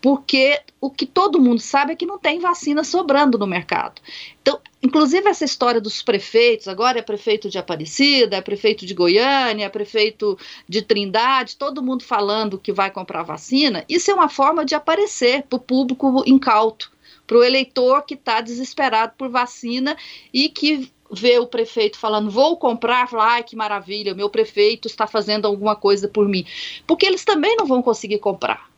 porque 0.00 0.60
o 0.80 0.90
que 0.90 1.06
todo 1.06 1.40
mundo 1.40 1.60
sabe 1.60 1.92
é 1.92 1.96
que 1.96 2.06
não 2.06 2.18
tem 2.18 2.38
vacina 2.38 2.84
sobrando 2.84 3.36
no 3.36 3.46
mercado. 3.46 4.00
Então, 4.40 4.60
inclusive 4.82 5.28
essa 5.28 5.44
história 5.44 5.80
dos 5.80 6.02
prefeitos, 6.02 6.68
agora 6.68 6.98
é 6.98 7.02
prefeito 7.02 7.50
de 7.50 7.58
Aparecida, 7.58 8.36
é 8.36 8.40
prefeito 8.40 8.86
de 8.86 8.94
Goiânia, 8.94 9.64
é 9.64 9.68
prefeito 9.68 10.38
de 10.68 10.82
Trindade, 10.82 11.56
todo 11.56 11.82
mundo 11.82 12.04
falando 12.04 12.58
que 12.58 12.72
vai 12.72 12.90
comprar 12.90 13.22
vacina, 13.22 13.84
isso 13.88 14.10
é 14.10 14.14
uma 14.14 14.28
forma 14.28 14.64
de 14.64 14.74
aparecer 14.74 15.42
para 15.42 15.56
o 15.56 15.60
público 15.60 16.22
incauto, 16.26 16.92
para 17.26 17.36
o 17.36 17.44
eleitor 17.44 18.02
que 18.02 18.14
está 18.14 18.40
desesperado 18.40 19.12
por 19.18 19.28
vacina 19.28 19.96
e 20.32 20.48
que 20.48 20.90
vê 21.10 21.38
o 21.38 21.46
prefeito 21.46 21.98
falando, 21.98 22.30
vou 22.30 22.56
comprar, 22.56 23.08
fala, 23.08 23.32
ai 23.32 23.42
que 23.42 23.56
maravilha, 23.56 24.14
meu 24.14 24.30
prefeito 24.30 24.86
está 24.86 25.06
fazendo 25.06 25.46
alguma 25.46 25.74
coisa 25.74 26.06
por 26.06 26.28
mim. 26.28 26.44
Porque 26.86 27.06
eles 27.06 27.24
também 27.24 27.56
não 27.56 27.66
vão 27.66 27.82
conseguir 27.82 28.18
comprar. 28.18 28.68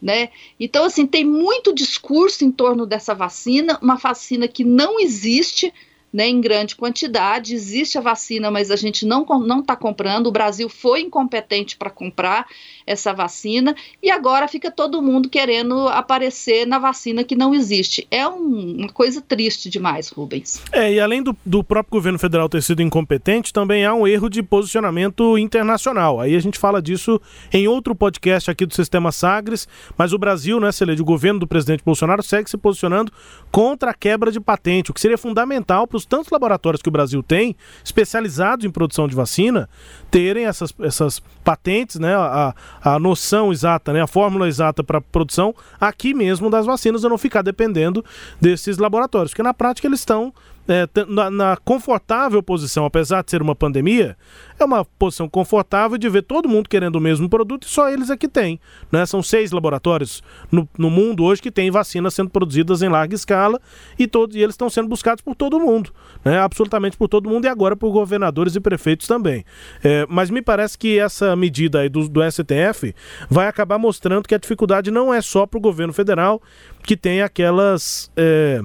Né? 0.00 0.28
Então, 0.60 0.84
assim, 0.84 1.06
tem 1.06 1.24
muito 1.24 1.74
discurso 1.74 2.44
em 2.44 2.50
torno 2.50 2.86
dessa 2.86 3.14
vacina, 3.14 3.78
uma 3.80 3.96
vacina 3.96 4.46
que 4.46 4.62
não 4.62 5.00
existe, 5.00 5.72
né, 6.12 6.28
em 6.28 6.40
grande 6.40 6.76
quantidade. 6.76 7.54
Existe 7.54 7.98
a 7.98 8.00
vacina, 8.00 8.50
mas 8.50 8.70
a 8.70 8.76
gente 8.76 9.04
não 9.04 9.22
está 9.60 9.76
comprando. 9.76 10.28
O 10.28 10.32
Brasil 10.32 10.68
foi 10.68 11.00
incompetente 11.00 11.76
para 11.76 11.90
comprar 11.90 12.46
essa 12.86 13.12
vacina 13.12 13.74
e 14.02 14.10
agora 14.10 14.46
fica 14.46 14.70
todo 14.70 15.02
mundo 15.02 15.28
querendo 15.28 15.88
aparecer 15.88 16.66
na 16.66 16.78
vacina 16.78 17.24
que 17.24 17.34
não 17.34 17.54
existe. 17.54 18.06
É 18.10 18.26
um, 18.26 18.76
uma 18.78 18.88
coisa 18.88 19.20
triste 19.20 19.68
demais, 19.68 20.08
Rubens. 20.08 20.62
É, 20.72 20.92
e 20.92 21.00
além 21.00 21.22
do, 21.22 21.36
do 21.44 21.64
próprio 21.64 21.92
governo 21.92 22.18
federal 22.18 22.48
ter 22.48 22.62
sido 22.62 22.80
incompetente, 22.80 23.52
também 23.52 23.84
há 23.84 23.92
um 23.92 24.06
erro 24.06 24.28
de 24.28 24.42
posicionamento 24.42 25.36
internacional. 25.36 26.20
Aí 26.20 26.36
a 26.36 26.40
gente 26.40 26.58
fala 26.58 26.80
disso 26.80 27.20
em 27.52 27.66
outro 27.66 27.94
podcast 27.94 28.50
aqui 28.50 28.64
do 28.64 28.74
Sistema 28.74 29.10
Sagres, 29.10 29.68
mas 29.98 30.12
o 30.12 30.18
Brasil, 30.18 30.60
né, 30.60 30.70
Celede, 30.70 31.02
o 31.02 31.04
governo 31.04 31.40
do 31.40 31.46
presidente 31.46 31.82
Bolsonaro 31.84 32.22
segue 32.22 32.48
se 32.48 32.56
posicionando 32.56 33.12
contra 33.50 33.90
a 33.90 33.94
quebra 33.94 34.30
de 34.30 34.40
patente, 34.40 34.90
o 34.90 34.94
que 34.94 35.00
seria 35.00 35.18
fundamental 35.18 35.86
para 35.86 35.95
os 35.96 36.06
tantos 36.06 36.30
laboratórios 36.30 36.82
que 36.82 36.88
o 36.88 36.92
Brasil 36.92 37.22
tem, 37.22 37.56
especializados 37.84 38.64
em 38.64 38.70
produção 38.70 39.08
de 39.08 39.14
vacina, 39.14 39.68
terem 40.10 40.46
essas, 40.46 40.74
essas 40.80 41.20
patentes, 41.42 41.96
né, 41.96 42.14
a, 42.14 42.54
a 42.82 42.98
noção 42.98 43.52
exata, 43.52 43.92
né, 43.92 44.02
a 44.02 44.06
fórmula 44.06 44.48
exata 44.48 44.84
para 44.84 45.00
produção 45.00 45.54
aqui 45.80 46.14
mesmo 46.14 46.50
das 46.50 46.66
vacinas, 46.66 47.02
e 47.02 47.08
não 47.08 47.18
ficar 47.18 47.42
dependendo 47.42 48.04
desses 48.40 48.78
laboratórios, 48.78 49.32
porque 49.32 49.42
na 49.42 49.54
prática 49.54 49.86
eles 49.86 50.00
estão 50.00 50.32
é, 50.68 50.88
na, 51.06 51.30
na, 51.30 51.56
confortável 51.56 52.42
posição, 52.42 52.84
apesar 52.84 53.22
de 53.22 53.30
ser 53.30 53.40
uma 53.40 53.54
pandemia, 53.54 54.16
é 54.58 54.64
uma 54.64 54.84
posição 54.84 55.28
confortável 55.28 55.96
de 55.96 56.08
ver 56.08 56.22
todo 56.22 56.48
mundo 56.48 56.68
querendo 56.68 56.96
o 56.96 57.00
mesmo 57.00 57.28
produto 57.28 57.64
e 57.64 57.70
só 57.70 57.88
eles 57.88 58.10
é 58.10 58.16
que 58.16 58.28
tem. 58.28 58.58
Né? 58.90 59.06
São 59.06 59.22
seis 59.22 59.52
laboratórios 59.52 60.22
no, 60.50 60.68
no 60.76 60.90
mundo 60.90 61.24
hoje 61.24 61.40
que 61.42 61.50
têm 61.50 61.70
vacinas 61.70 62.14
sendo 62.14 62.30
produzidas 62.30 62.82
em 62.82 62.88
larga 62.88 63.14
escala 63.14 63.60
e, 63.98 64.06
todos, 64.06 64.34
e 64.34 64.40
eles 64.40 64.54
estão 64.54 64.68
sendo 64.68 64.88
buscados 64.88 65.22
por 65.22 65.34
todo 65.34 65.60
mundo, 65.60 65.92
né? 66.24 66.38
absolutamente 66.38 66.96
por 66.96 67.08
todo 67.08 67.28
mundo 67.28 67.44
e 67.44 67.48
agora 67.48 67.76
por 67.76 67.92
governadores 67.92 68.56
e 68.56 68.60
prefeitos 68.60 69.06
também. 69.06 69.44
É, 69.84 70.06
mas 70.08 70.30
me 70.30 70.42
parece 70.42 70.76
que 70.76 70.98
essa 70.98 71.36
medida 71.36 71.80
aí 71.80 71.88
do, 71.88 72.08
do 72.08 72.20
STF 72.30 72.94
vai 73.30 73.46
acabar 73.46 73.78
mostrando 73.78 74.26
que 74.26 74.34
a 74.34 74.38
dificuldade 74.38 74.90
não 74.90 75.12
é 75.12 75.20
só 75.20 75.46
para 75.46 75.58
o 75.58 75.60
governo 75.60 75.92
federal, 75.92 76.42
que 76.82 76.96
tem 76.96 77.22
aquelas. 77.22 78.10
É, 78.16 78.62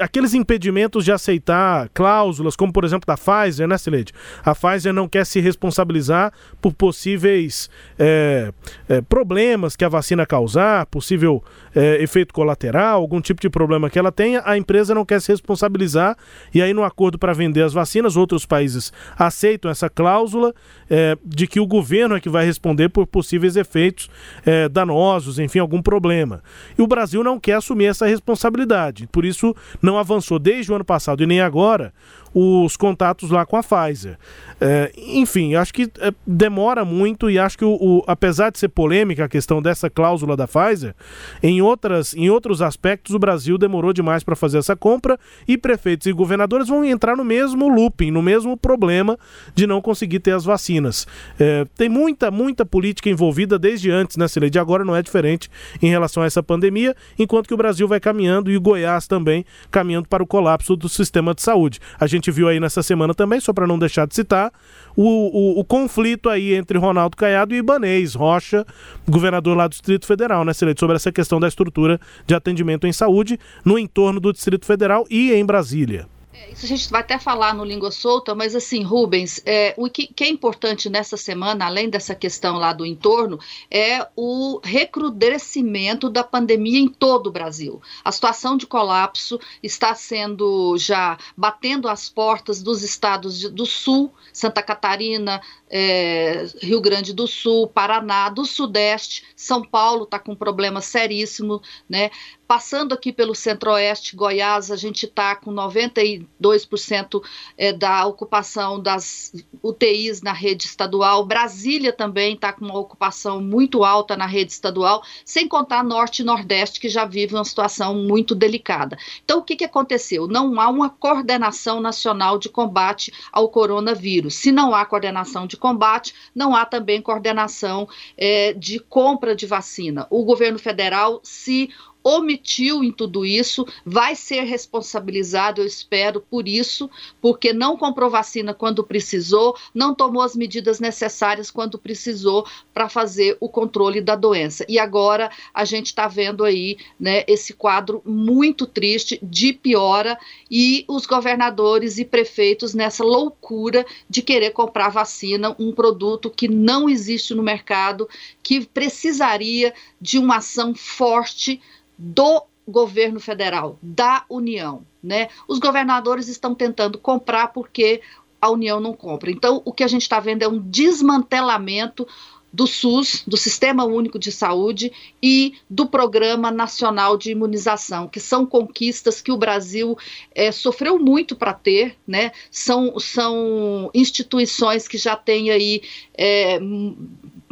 aqueles 0.00 0.34
impedimentos 0.34 1.04
de 1.04 1.12
aceitar 1.12 1.88
cláusulas, 1.92 2.54
como 2.56 2.72
por 2.72 2.84
exemplo 2.84 3.06
da 3.06 3.16
Pfizer, 3.16 3.66
né, 3.66 3.76
Silede? 3.78 4.12
A 4.44 4.54
Pfizer 4.54 4.92
não 4.92 5.08
quer 5.08 5.24
se 5.26 5.40
responsabilizar 5.40 6.32
por 6.60 6.72
possíveis 6.72 7.68
é, 7.98 8.52
é, 8.88 9.00
problemas 9.00 9.74
que 9.74 9.84
a 9.84 9.88
vacina 9.88 10.24
causar, 10.26 10.86
possível 10.86 11.42
é, 11.74 12.02
efeito 12.02 12.32
colateral, 12.32 13.00
algum 13.00 13.20
tipo 13.20 13.40
de 13.40 13.50
problema 13.50 13.90
que 13.90 13.98
ela 13.98 14.12
tenha, 14.12 14.42
a 14.44 14.56
empresa 14.56 14.94
não 14.94 15.04
quer 15.04 15.20
se 15.20 15.32
responsabilizar 15.32 16.16
e 16.52 16.62
aí 16.62 16.72
no 16.72 16.84
acordo 16.84 17.18
para 17.18 17.32
vender 17.32 17.62
as 17.62 17.72
vacinas, 17.72 18.16
outros 18.16 18.46
países 18.46 18.92
aceitam 19.18 19.70
essa 19.70 19.88
cláusula 19.88 20.54
é, 20.88 21.16
de 21.24 21.46
que 21.46 21.58
o 21.58 21.66
governo 21.66 22.16
é 22.16 22.20
que 22.20 22.28
vai 22.28 22.44
responder 22.44 22.88
por 22.88 23.06
possíveis 23.06 23.56
efeitos 23.56 24.08
é, 24.44 24.68
danosos, 24.68 25.38
enfim, 25.38 25.58
algum 25.58 25.82
problema. 25.82 26.42
E 26.78 26.82
o 26.82 26.86
Brasil 26.86 27.24
não 27.24 27.40
quer 27.40 27.54
assumir 27.54 27.86
essa 27.86 28.06
responsabilidade, 28.06 29.08
por 29.10 29.24
isso 29.24 29.53
não 29.82 29.98
avançou 29.98 30.38
desde 30.38 30.72
o 30.72 30.74
ano 30.74 30.84
passado 30.84 31.22
e 31.22 31.26
nem 31.26 31.40
agora 31.40 31.92
os 32.34 32.76
contatos 32.76 33.30
lá 33.30 33.46
com 33.46 33.56
a 33.56 33.62
Pfizer. 33.62 34.18
É, 34.60 34.92
enfim, 34.96 35.54
acho 35.54 35.72
que 35.72 35.90
é, 36.00 36.12
demora 36.26 36.84
muito 36.84 37.30
e 37.30 37.38
acho 37.38 37.56
que, 37.56 37.64
o, 37.64 37.74
o, 37.74 38.04
apesar 38.06 38.50
de 38.50 38.58
ser 38.58 38.68
polêmica 38.68 39.24
a 39.24 39.28
questão 39.28 39.62
dessa 39.62 39.88
cláusula 39.88 40.36
da 40.36 40.48
Pfizer, 40.48 40.94
em, 41.42 41.62
outras, 41.62 42.14
em 42.14 42.28
outros 42.30 42.60
aspectos 42.60 43.14
o 43.14 43.18
Brasil 43.18 43.56
demorou 43.56 43.92
demais 43.92 44.24
para 44.24 44.34
fazer 44.34 44.58
essa 44.58 44.74
compra 44.74 45.18
e 45.46 45.56
prefeitos 45.56 46.06
e 46.06 46.12
governadores 46.12 46.68
vão 46.68 46.84
entrar 46.84 47.16
no 47.16 47.24
mesmo 47.24 47.68
looping, 47.68 48.10
no 48.10 48.22
mesmo 48.22 48.56
problema 48.56 49.18
de 49.54 49.66
não 49.66 49.80
conseguir 49.80 50.20
ter 50.20 50.32
as 50.32 50.44
vacinas. 50.44 51.06
É, 51.38 51.66
tem 51.76 51.88
muita, 51.88 52.30
muita 52.30 52.64
política 52.64 53.08
envolvida 53.08 53.58
desde 53.58 53.90
antes, 53.90 54.16
né, 54.16 54.26
Cileide? 54.26 54.58
Agora 54.58 54.84
não 54.84 54.96
é 54.96 55.02
diferente 55.02 55.50
em 55.82 55.88
relação 55.88 56.22
a 56.22 56.26
essa 56.26 56.42
pandemia, 56.42 56.96
enquanto 57.18 57.46
que 57.46 57.54
o 57.54 57.56
Brasil 57.56 57.86
vai 57.86 58.00
caminhando 58.00 58.50
e 58.50 58.56
o 58.56 58.60
Goiás 58.60 59.06
também 59.06 59.44
caminhando 59.70 60.08
para 60.08 60.22
o 60.22 60.26
colapso 60.26 60.74
do 60.76 60.88
sistema 60.88 61.34
de 61.34 61.42
saúde. 61.42 61.80
A 61.98 62.06
gente 62.06 62.23
gente 62.24 62.30
viu 62.30 62.48
aí 62.48 62.58
nessa 62.58 62.82
semana 62.82 63.14
também, 63.14 63.38
só 63.38 63.52
para 63.52 63.66
não 63.66 63.78
deixar 63.78 64.06
de 64.06 64.14
citar, 64.14 64.50
o, 64.96 65.02
o, 65.02 65.60
o, 65.60 65.64
conflito 65.64 66.30
aí 66.30 66.54
entre 66.54 66.78
Ronaldo 66.78 67.16
Caiado 67.16 67.54
e 67.54 67.58
Ibanês 67.58 68.14
Rocha, 68.14 68.64
governador 69.06 69.56
lá 69.56 69.66
do 69.66 69.72
Distrito 69.72 70.06
Federal, 70.06 70.44
né, 70.44 70.54
Celeste, 70.54 70.80
sobre 70.80 70.96
essa 70.96 71.12
questão 71.12 71.38
da 71.38 71.48
estrutura 71.48 72.00
de 72.26 72.34
atendimento 72.34 72.86
em 72.86 72.92
saúde 72.92 73.38
no 73.64 73.78
entorno 73.78 74.20
do 74.20 74.32
Distrito 74.32 74.64
Federal 74.64 75.04
e 75.10 75.32
em 75.32 75.44
Brasília. 75.44 76.06
É, 76.34 76.50
isso 76.50 76.64
a 76.64 76.68
gente 76.68 76.90
vai 76.90 77.00
até 77.00 77.16
falar 77.16 77.54
no 77.54 77.64
Língua 77.64 77.92
Solta, 77.92 78.34
mas 78.34 78.56
assim, 78.56 78.82
Rubens, 78.82 79.40
é, 79.46 79.72
o 79.76 79.88
que, 79.88 80.08
que, 80.08 80.24
é 80.24 80.28
importante 80.28 80.90
nessa 80.90 81.16
semana, 81.16 81.64
além 81.64 81.88
dessa 81.88 82.12
questão 82.12 82.56
lá 82.56 82.72
do 82.72 82.84
entorno, 82.84 83.38
é 83.70 84.04
o 84.16 84.60
recrudescimento 84.62 86.10
da 86.10 86.24
pandemia 86.24 86.80
em 86.80 86.88
todo 86.88 87.28
o 87.28 87.32
Brasil. 87.32 87.80
A 88.04 88.10
situação 88.10 88.56
de 88.56 88.66
colapso 88.66 89.38
está 89.62 89.94
sendo 89.94 90.76
já 90.76 91.16
batendo 91.36 91.88
as 91.88 92.08
portas 92.08 92.60
dos 92.60 92.82
estados 92.82 93.38
de, 93.38 93.48
do 93.48 93.64
Sul, 93.64 94.12
Santa 94.32 94.60
Catarina, 94.60 95.40
é, 95.76 96.46
Rio 96.62 96.80
Grande 96.80 97.12
do 97.12 97.26
Sul, 97.26 97.66
Paraná, 97.66 98.28
do 98.28 98.44
Sudeste, 98.44 99.24
São 99.34 99.60
Paulo 99.60 100.04
está 100.04 100.20
com 100.20 100.30
um 100.30 100.36
problema 100.36 100.80
seríssimo, 100.80 101.60
né? 101.88 102.12
Passando 102.46 102.92
aqui 102.92 103.12
pelo 103.12 103.34
Centro-Oeste, 103.34 104.14
Goiás, 104.14 104.70
a 104.70 104.76
gente 104.76 105.06
está 105.06 105.34
com 105.34 105.50
92% 105.50 107.22
é, 107.56 107.72
da 107.72 108.06
ocupação 108.06 108.80
das 108.80 109.32
UTIs 109.62 110.22
na 110.22 110.32
rede 110.32 110.66
estadual. 110.66 111.24
Brasília 111.24 111.92
também 111.92 112.34
está 112.34 112.52
com 112.52 112.66
uma 112.66 112.78
ocupação 112.78 113.40
muito 113.40 113.82
alta 113.82 114.16
na 114.16 114.26
rede 114.26 114.52
estadual, 114.52 115.02
sem 115.24 115.48
contar 115.48 115.82
Norte 115.82 116.20
e 116.20 116.24
Nordeste, 116.24 116.78
que 116.78 116.88
já 116.88 117.04
vive 117.04 117.34
uma 117.34 117.44
situação 117.44 117.96
muito 117.96 118.34
delicada. 118.34 118.96
Então, 119.24 119.38
o 119.38 119.42
que, 119.42 119.56
que 119.56 119.64
aconteceu? 119.64 120.28
Não 120.28 120.60
há 120.60 120.68
uma 120.68 120.90
coordenação 120.90 121.80
nacional 121.80 122.38
de 122.38 122.48
combate 122.48 123.12
ao 123.32 123.48
coronavírus. 123.48 124.34
Se 124.34 124.52
não 124.52 124.74
há 124.74 124.84
coordenação 124.84 125.46
de 125.46 125.56
combate, 125.64 126.14
não 126.34 126.54
há 126.54 126.66
também 126.66 127.00
coordenação 127.00 127.88
é, 128.18 128.52
de 128.52 128.78
compra 128.78 129.34
de 129.34 129.46
vacina. 129.46 130.06
O 130.10 130.22
governo 130.22 130.58
federal 130.58 131.20
se 131.22 131.70
omitiu 132.04 132.84
em 132.84 132.92
tudo 132.92 133.24
isso, 133.24 133.66
vai 133.84 134.14
ser 134.14 134.42
responsabilizado, 134.42 135.62
eu 135.62 135.66
espero, 135.66 136.20
por 136.20 136.46
isso, 136.46 136.90
porque 137.20 137.52
não 137.54 137.78
comprou 137.78 138.10
vacina 138.10 138.52
quando 138.52 138.84
precisou, 138.84 139.56
não 139.74 139.94
tomou 139.94 140.20
as 140.20 140.36
medidas 140.36 140.78
necessárias 140.78 141.50
quando 141.50 141.78
precisou 141.78 142.46
para 142.74 142.90
fazer 142.90 143.38
o 143.40 143.48
controle 143.48 144.02
da 144.02 144.14
doença. 144.14 144.66
E 144.68 144.78
agora 144.78 145.30
a 145.54 145.64
gente 145.64 145.86
está 145.86 146.06
vendo 146.06 146.44
aí 146.44 146.76
né, 147.00 147.24
esse 147.26 147.54
quadro 147.54 148.02
muito 148.04 148.66
triste 148.66 149.18
de 149.22 149.54
piora 149.54 150.18
e 150.50 150.84
os 150.86 151.06
governadores 151.06 151.96
e 151.98 152.04
prefeitos 152.04 152.74
nessa 152.74 153.02
loucura 153.02 153.86
de 154.10 154.20
querer 154.20 154.50
comprar 154.50 154.90
vacina, 154.90 155.56
um 155.58 155.72
produto 155.72 156.28
que 156.28 156.48
não 156.48 156.88
existe 156.88 157.34
no 157.34 157.42
mercado, 157.42 158.06
que 158.44 158.66
precisaria 158.66 159.74
de 160.00 160.18
uma 160.18 160.36
ação 160.36 160.74
forte 160.74 161.60
do 161.98 162.44
governo 162.68 163.18
federal, 163.18 163.78
da 163.82 164.24
União, 164.28 164.86
né? 165.02 165.28
Os 165.48 165.58
governadores 165.58 166.28
estão 166.28 166.54
tentando 166.54 166.98
comprar 166.98 167.48
porque 167.48 168.00
a 168.40 168.50
União 168.50 168.78
não 168.78 168.92
compra. 168.92 169.30
Então, 169.30 169.62
o 169.64 169.72
que 169.72 169.82
a 169.82 169.88
gente 169.88 170.02
está 170.02 170.20
vendo 170.20 170.42
é 170.42 170.48
um 170.48 170.58
desmantelamento 170.58 172.06
do 172.54 172.68
SUS, 172.68 173.24
do 173.26 173.36
Sistema 173.36 173.84
Único 173.84 174.16
de 174.16 174.30
Saúde 174.30 174.92
e 175.20 175.54
do 175.68 175.86
Programa 175.86 176.52
Nacional 176.52 177.16
de 177.16 177.32
Imunização, 177.32 178.06
que 178.06 178.20
são 178.20 178.46
conquistas 178.46 179.20
que 179.20 179.32
o 179.32 179.36
Brasil 179.36 179.98
é, 180.32 180.52
sofreu 180.52 180.96
muito 180.96 181.34
para 181.34 181.52
ter, 181.52 181.96
né? 182.06 182.30
São, 182.52 183.00
são 183.00 183.90
instituições 183.92 184.86
que 184.86 184.96
já 184.96 185.16
têm 185.16 185.50
aí 185.50 185.82
é, 186.16 186.60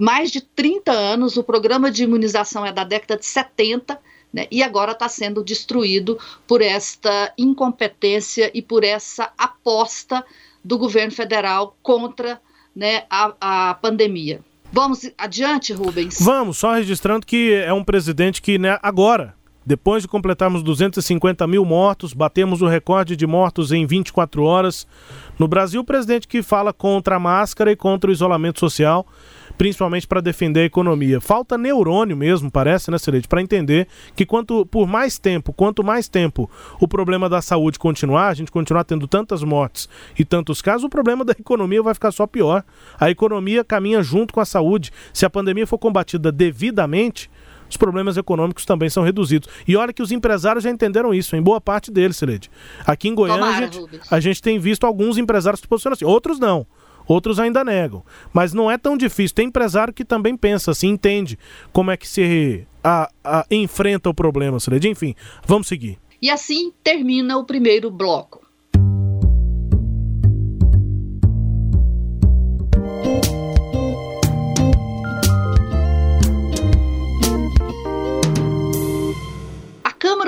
mais 0.02 0.32
de 0.32 0.40
30 0.40 0.90
anos, 0.90 1.37
o 1.37 1.44
programa 1.44 1.88
de 1.88 2.02
imunização 2.02 2.66
é 2.66 2.73
da 2.73 2.82
década 2.82 3.16
de 3.16 3.25
70 3.25 3.97
né, 4.32 4.49
e 4.50 4.61
agora 4.61 4.90
está 4.90 5.09
sendo 5.09 5.44
destruído 5.44 6.18
por 6.44 6.61
esta 6.61 7.32
incompetência 7.38 8.50
e 8.52 8.61
por 8.61 8.82
essa 8.82 9.30
aposta 9.38 10.25
do 10.64 10.76
governo 10.76 11.12
federal 11.12 11.76
contra 11.80 12.40
né, 12.75 13.04
a, 13.09 13.35
a 13.40 13.75
pandemia. 13.75 14.40
Vamos 14.73 15.09
adiante, 15.16 15.73
Rubens? 15.73 16.18
Vamos, 16.21 16.59
só 16.59 16.75
registrando 16.75 17.25
que 17.25 17.52
é 17.52 17.73
um 17.73 17.85
presidente 17.85 18.42
que 18.42 18.59
né, 18.59 18.80
agora, 18.82 19.37
depois 19.64 20.02
de 20.02 20.09
completarmos 20.09 20.64
250 20.64 21.47
mil 21.47 21.64
mortos, 21.64 22.12
batemos 22.12 22.61
o 22.61 22.66
recorde 22.66 23.14
de 23.14 23.25
mortos 23.25 23.71
em 23.71 23.87
24 23.87 24.42
horas. 24.42 24.85
No 25.38 25.47
Brasil, 25.47 25.80
o 25.80 25.85
presidente 25.85 26.26
que 26.26 26.42
fala 26.42 26.73
contra 26.73 27.14
a 27.14 27.21
máscara 27.21 27.71
e 27.71 27.76
contra 27.76 28.11
o 28.11 28.12
isolamento 28.12 28.59
social 28.59 29.06
principalmente 29.56 30.06
para 30.06 30.21
defender 30.21 30.61
a 30.61 30.64
economia. 30.64 31.21
Falta 31.21 31.56
neurônio 31.56 32.16
mesmo, 32.16 32.50
parece, 32.50 32.90
né, 32.90 32.99
Celeste, 32.99 33.28
para 33.28 33.42
entender 33.42 33.87
que 34.14 34.26
quanto 34.26 34.66
por 34.66 34.87
mais 34.87 35.18
tempo, 35.18 35.52
quanto 35.52 35.85
mais 35.85 36.09
tempo 36.09 36.50
o 36.80 36.88
problema 36.88 37.28
da 37.28 37.40
saúde 37.40 37.79
continuar, 37.79 38.29
a 38.29 38.35
gente 38.35 38.50
continuar 38.50 38.85
tendo 38.85 39.07
tantas 39.07 39.42
mortes 39.42 39.88
e 40.18 40.24
tantos 40.24 40.61
casos, 40.61 40.85
o 40.85 40.88
problema 40.88 41.24
da 41.24 41.33
economia 41.33 41.83
vai 41.83 41.94
ficar 41.94 42.12
só 42.12 42.27
pior. 42.27 42.64
A 42.98 43.11
economia 43.11 43.64
caminha 43.64 44.03
junto 44.03 44.35
com 44.35 44.40
a 44.40 44.44
saúde. 44.44 44.90
Se 45.12 45.24
a 45.24 45.31
pandemia 45.31 45.66
for 45.66 45.79
combatida 45.79 46.33
devidamente, 46.33 47.31
os 47.72 47.77
problemas 47.77 48.18
econômicos 48.18 48.66
também 48.66 48.90
são 48.90 49.03
reduzidos. 49.03 49.48
E 49.66 49.77
olha 49.77 49.92
que 49.92 50.03
os 50.03 50.12
empresários 50.12 50.64
já 50.64 50.70
entenderam 50.70 51.14
isso, 51.14 51.35
em 51.35 51.42
boa 51.42 51.61
parte 51.61 51.90
deles, 51.90 52.18
Celede. 52.18 52.50
Aqui 52.87 53.09
em 53.09 53.14
Goiânia, 53.14 53.40
Tomara, 53.40 53.66
a, 53.66 53.70
gente, 53.70 54.00
a 54.11 54.20
gente 54.20 54.42
tem 54.42 54.59
visto 54.59 54.85
alguns 54.85 55.16
empresários 55.16 55.61
se 55.61 55.66
posicionando 55.66 55.94
assim, 55.94 56.05
outros 56.05 56.38
não. 56.38 56.66
Outros 57.07 57.38
ainda 57.38 57.65
negam. 57.65 58.05
Mas 58.33 58.53
não 58.53 58.71
é 58.71 58.79
tão 58.79 58.97
difícil. 58.97 59.35
Tem 59.35 59.49
empresário 59.49 59.93
que 59.93 60.05
também 60.05 60.37
pensa 60.37 60.71
assim, 60.71 60.88
entende 60.88 61.38
como 61.73 61.91
é 61.91 61.97
que 61.97 62.09
se 62.09 62.67
a, 62.83 63.11
a, 63.23 63.47
enfrenta 63.51 64.11
o 64.11 64.15
problema, 64.15 64.59
Celede. 64.61 64.88
Enfim, 64.88 65.15
vamos 65.47 65.67
seguir. 65.67 65.99
E 66.21 66.31
assim 66.31 66.73
termina 66.83 67.37
o 67.37 67.45
primeiro 67.45 67.91
bloco. 67.91 68.43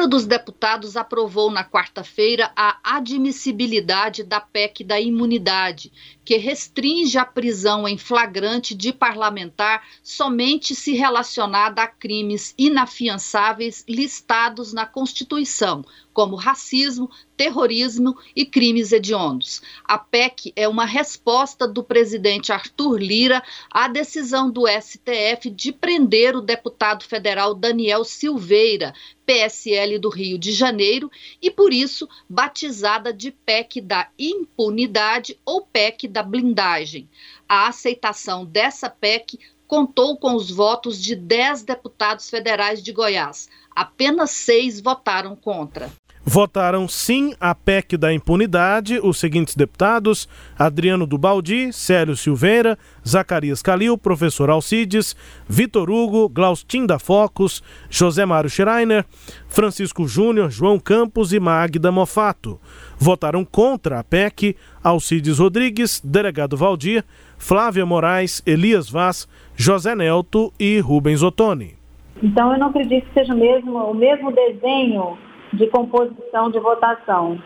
Câmara 0.04 0.06
dos 0.06 0.26
Deputados 0.26 0.96
aprovou 0.96 1.50
na 1.50 1.64
quarta-feira 1.64 2.52
a 2.54 2.78
admissibilidade 2.84 4.22
da 4.22 4.40
PEC 4.40 4.84
da 4.84 5.00
imunidade, 5.00 5.90
que 6.24 6.36
restringe 6.36 7.18
a 7.18 7.24
prisão 7.24 7.86
em 7.86 7.98
flagrante 7.98 8.74
de 8.74 8.92
parlamentar 8.92 9.86
somente 10.02 10.74
se 10.74 10.92
relacionada 10.92 11.82
a 11.82 11.86
crimes 11.86 12.54
inafiançáveis 12.56 13.84
listados 13.88 14.72
na 14.72 14.86
Constituição, 14.86 15.84
como 16.14 16.36
racismo, 16.36 17.10
terrorismo 17.36 18.16
e 18.34 18.46
crimes 18.46 18.92
hediondos. 18.92 19.60
A 19.84 19.98
PEC 19.98 20.52
é 20.54 20.68
uma 20.68 20.84
resposta 20.84 21.66
do 21.66 21.82
presidente 21.82 22.52
Arthur 22.52 22.98
Lira 22.98 23.42
à 23.70 23.88
decisão 23.88 24.50
do 24.50 24.64
STF 24.68 25.50
de 25.50 25.72
prender 25.72 26.36
o 26.36 26.40
deputado 26.40 27.04
federal 27.04 27.54
Daniel 27.54 28.04
Silveira, 28.04 28.94
PSL 29.26 29.98
do 29.98 30.08
Rio 30.08 30.38
de 30.38 30.52
Janeiro, 30.52 31.10
e 31.42 31.50
por 31.50 31.72
isso 31.72 32.08
batizada 32.28 33.12
de 33.12 33.32
PEC 33.32 33.80
da 33.80 34.08
impunidade 34.18 35.38
ou 35.44 35.62
PEC 35.62 36.06
da 36.14 36.22
blindagem. 36.22 37.10
A 37.48 37.66
aceitação 37.66 38.46
dessa 38.46 38.88
PEC 38.88 39.38
contou 39.66 40.16
com 40.16 40.34
os 40.34 40.48
votos 40.50 41.02
de 41.02 41.16
10 41.16 41.64
deputados 41.64 42.30
federais 42.30 42.82
de 42.82 42.92
Goiás. 42.92 43.48
Apenas 43.74 44.30
seis 44.30 44.80
votaram 44.80 45.34
contra. 45.34 45.90
Votaram 46.26 46.88
sim 46.88 47.34
a 47.38 47.54
PEC 47.54 47.98
da 47.98 48.12
impunidade 48.12 48.98
os 48.98 49.18
seguintes 49.18 49.54
deputados: 49.54 50.26
Adriano 50.58 51.06
Dubaldi, 51.06 51.70
Célio 51.70 52.16
Silveira, 52.16 52.78
Zacarias 53.06 53.60
Calil, 53.60 53.98
professor 53.98 54.48
Alcides, 54.48 55.14
Vitor 55.46 55.90
Hugo, 55.90 56.26
Glaustin 56.30 56.86
da 56.86 56.98
Focus, 56.98 57.62
José 57.90 58.24
Mário 58.24 58.48
Schreiner, 58.48 59.04
Francisco 59.48 60.08
Júnior, 60.08 60.50
João 60.50 60.78
Campos 60.78 61.30
e 61.34 61.38
Magda 61.38 61.92
Mofato. 61.92 62.58
Votaram 62.98 63.44
contra 63.44 63.98
a 63.98 64.04
PEC 64.04 64.56
Alcides 64.82 65.38
Rodrigues, 65.38 66.00
Delegado 66.02 66.56
Valdir, 66.56 67.04
Flávia 67.36 67.84
Moraes, 67.84 68.42
Elias 68.46 68.88
Vaz, 68.88 69.28
José 69.54 69.94
Nelto 69.94 70.50
e 70.58 70.78
Rubens 70.80 71.22
Ottoni. 71.22 71.74
Então 72.22 72.50
eu 72.50 72.58
não 72.58 72.68
acredito 72.68 73.06
que 73.08 73.12
seja 73.12 73.34
mesmo, 73.34 73.76
o 73.76 73.94
mesmo 73.94 74.32
desenho 74.32 75.18
de 75.56 75.66
composição 75.68 76.50
de 76.50 76.58
votação. 76.58 77.38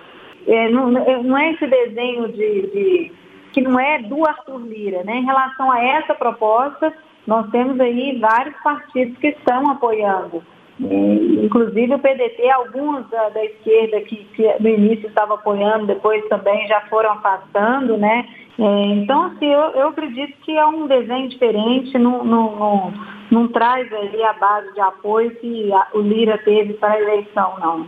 É, 0.46 0.68
não, 0.70 0.96
é, 0.96 1.22
não, 1.22 1.36
é 1.36 1.52
esse 1.52 1.66
desenho 1.66 2.28
de, 2.28 2.62
de, 2.62 3.12
que 3.52 3.60
não 3.60 3.78
é 3.78 3.98
do 4.02 4.26
Arthur 4.26 4.60
Lira. 4.60 5.02
Né? 5.04 5.18
Em 5.18 5.24
relação 5.24 5.70
a 5.70 5.82
essa 5.82 6.14
proposta, 6.14 6.92
nós 7.26 7.50
temos 7.50 7.78
aí 7.80 8.18
vários 8.18 8.56
partidos 8.62 9.18
que 9.18 9.28
estão 9.28 9.70
apoiando. 9.70 10.42
É, 10.80 11.44
inclusive 11.44 11.92
o 11.92 11.98
PDT, 11.98 12.48
alguns 12.50 13.08
da, 13.10 13.30
da 13.30 13.44
esquerda 13.44 14.00
que, 14.02 14.16
que, 14.36 14.46
no 14.60 14.68
início 14.68 15.08
estava 15.08 15.34
apoiando, 15.34 15.86
depois 15.86 16.24
também 16.28 16.66
já 16.68 16.80
foram 16.82 17.10
afastando, 17.12 17.96
né? 17.96 18.24
É, 18.58 18.86
então, 18.94 19.24
assim, 19.24 19.46
eu, 19.46 19.60
eu, 19.72 19.88
acredito 19.88 20.36
que 20.42 20.56
é 20.56 20.64
um 20.66 20.86
desenho 20.86 21.28
diferente, 21.28 21.98
não, 21.98 22.24
não, 22.24 22.56
não, 22.56 22.92
não 23.30 23.48
traz 23.48 23.92
ali 23.92 24.22
a 24.22 24.32
base 24.34 24.72
de 24.72 24.80
apoio 24.80 25.30
que 25.36 25.72
a, 25.72 25.88
o 25.94 26.00
Lira 26.00 26.38
teve 26.38 26.74
para 26.74 26.92
a 26.92 27.00
eleição, 27.00 27.54
não. 27.60 27.86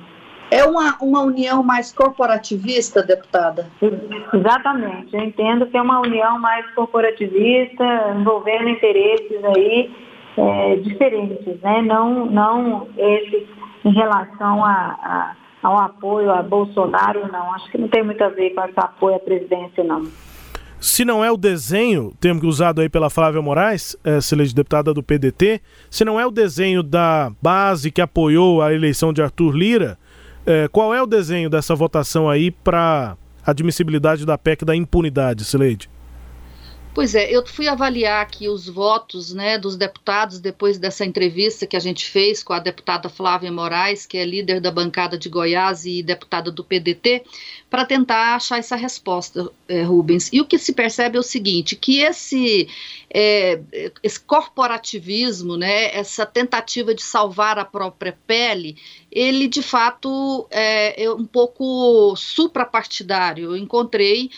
É 0.51 0.65
uma, 0.65 0.97
uma 1.01 1.23
união 1.23 1.63
mais 1.63 1.93
corporativista, 1.93 3.03
deputada? 3.03 3.71
Exatamente. 4.35 5.15
Eu 5.15 5.23
entendo 5.23 5.67
que 5.67 5.77
é 5.77 5.83
uma 5.83 6.01
união 6.01 6.41
mais 6.41 6.69
corporativista, 6.75 7.85
envolvendo 8.19 8.69
interesses 8.69 9.45
aí 9.45 9.95
é, 10.37 10.77
diferentes, 10.77 11.61
né? 11.61 11.83
Não, 11.83 12.27
não 12.27 12.89
esses 12.97 13.49
em 13.85 13.93
relação 13.93 14.65
a, 14.65 14.73
a, 14.73 15.37
ao 15.63 15.79
apoio 15.79 16.31
a 16.31 16.43
Bolsonaro, 16.43 17.31
não. 17.31 17.55
Acho 17.55 17.71
que 17.71 17.79
não 17.79 17.89
tem 17.89 18.03
muito 18.03 18.23
a 18.23 18.29
ver 18.29 18.51
com 18.51 18.65
esse 18.65 18.79
apoio 18.79 19.17
à 19.17 19.21
presidência, 19.21 19.85
não. 19.85 20.05
Se 20.81 21.05
não 21.05 21.23
é 21.23 21.31
o 21.31 21.37
desenho, 21.37 22.13
termo 22.19 22.45
usado 22.47 22.81
aí 22.81 22.89
pela 22.89 23.11
Flávia 23.11 23.43
Moraes, 23.43 23.95
é, 24.03 24.17
excelente 24.17 24.55
deputada 24.55 24.95
do 24.95 25.03
PDT, 25.03 25.61
se 25.91 26.07
não 26.07 26.19
é 26.19 26.27
o 26.27 26.31
desenho 26.31 26.83
da 26.83 27.31
base 27.41 27.91
que 27.91 28.01
apoiou 28.01 28.63
a 28.63 28.73
eleição 28.73 29.13
de 29.13 29.21
Arthur 29.21 29.55
Lira, 29.55 29.99
é, 30.47 30.69
qual 30.69 30.95
é 30.95 31.03
o 31.03 31.07
desenho 31.07 31.51
dessa 31.51 31.75
votação 31.75 32.29
aí 32.29 32.51
para 32.51 33.17
admissibilidade 33.45 34.25
da 34.25 34.37
PEC 34.37 34.65
da 34.65 34.75
impunidade, 34.77 35.45
Sileide? 35.45 35.89
Pois 36.93 37.15
é, 37.15 37.31
eu 37.31 37.47
fui 37.47 37.69
avaliar 37.69 38.21
aqui 38.21 38.49
os 38.49 38.69
votos 38.69 39.33
né, 39.33 39.57
dos 39.57 39.77
deputados 39.77 40.41
depois 40.41 40.77
dessa 40.77 41.05
entrevista 41.05 41.65
que 41.65 41.77
a 41.77 41.81
gente 41.81 42.05
fez 42.11 42.43
com 42.43 42.53
a 42.53 42.59
deputada 42.59 43.09
Flávia 43.09 43.53
Moraes, 43.53 44.05
que 44.05 44.19
é 44.19 44.25
líder 44.25 44.61
da 44.61 44.73
bancada 44.73 45.17
de 45.17 45.29
Goiás 45.29 45.85
e 45.85 46.03
deputada 46.03 46.51
do 46.51 46.65
PDT, 46.65 47.23
para 47.71 47.85
tentar 47.85 48.35
achar 48.35 48.59
essa 48.59 48.75
resposta, 48.75 49.49
é, 49.69 49.83
Rubens. 49.83 50.31
E 50.33 50.41
o 50.41 50.45
que 50.45 50.59
se 50.59 50.73
percebe 50.73 51.17
é 51.17 51.21
o 51.21 51.23
seguinte, 51.23 51.77
que 51.77 52.01
esse, 52.01 52.69
é, 53.09 53.61
esse 54.03 54.19
corporativismo, 54.19 55.57
né, 55.57 55.97
essa 55.97 56.27
tentativa 56.27 56.93
de 56.93 57.03
salvar 57.03 57.57
a 57.57 57.65
própria 57.65 58.19
pele, 58.27 58.77
ele 59.13 59.47
de 59.47 59.63
fato 59.63 60.45
é, 60.51 61.05
é 61.05 61.11
um 61.13 61.25
pouco 61.25 62.17
suprapartidário. 62.17 63.45
Eu 63.45 63.57
encontrei 63.57 64.31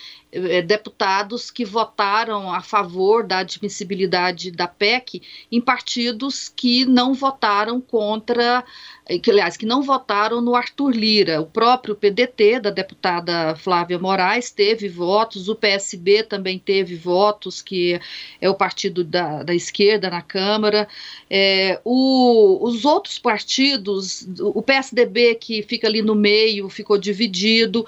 deputados 0.65 1.51
que 1.51 1.63
votaram 1.63 2.51
a 2.53 2.63
favor 2.63 3.23
da 3.23 3.39
admissibilidade 3.39 4.51
da 4.51 4.67
PEC 4.67 5.21
em 5.51 5.61
partidos 5.61 6.49
que 6.49 6.87
não 6.87 7.13
votaram 7.13 7.83
contra, 7.83 8.65
eh, 9.07 9.19
que, 9.19 9.31
aliás, 9.31 9.59
que 9.59 9.67
não 9.67 9.83
votaram 9.83 10.41
no 10.41 10.55
Arthur 10.55 10.91
Lira. 10.91 11.43
O 11.43 11.47
próprio 11.47 11.95
PDT, 11.95 12.61
da 12.61 12.71
deputada 12.71 13.55
Flávia 13.57 13.99
Moraes, 13.99 14.51
teve 14.51 14.89
votos, 14.89 15.51
o 15.51 15.55
PSB 15.55 16.23
também 16.23 16.59
teve 16.59 16.97
votos, 16.97 17.61
que 17.61 18.01
é 18.41 18.49
o 18.49 18.55
partido 18.55 19.05
da, 19.05 19.43
da 19.43 19.55
esquerda 19.55 20.09
na 20.09 20.23
Câmara. 20.23 20.89
É, 21.29 21.79
o, 21.85 22.59
os 22.67 22.87
outros 22.87 23.19
partidos, 23.19 24.27
o 24.41 24.63
PSDB, 24.63 25.35
que 25.35 25.63
fica 25.63 25.87
ali 25.87 26.01
no 26.01 26.15
meio, 26.15 26.71
ficou 26.71 26.97
dividido. 26.97 27.85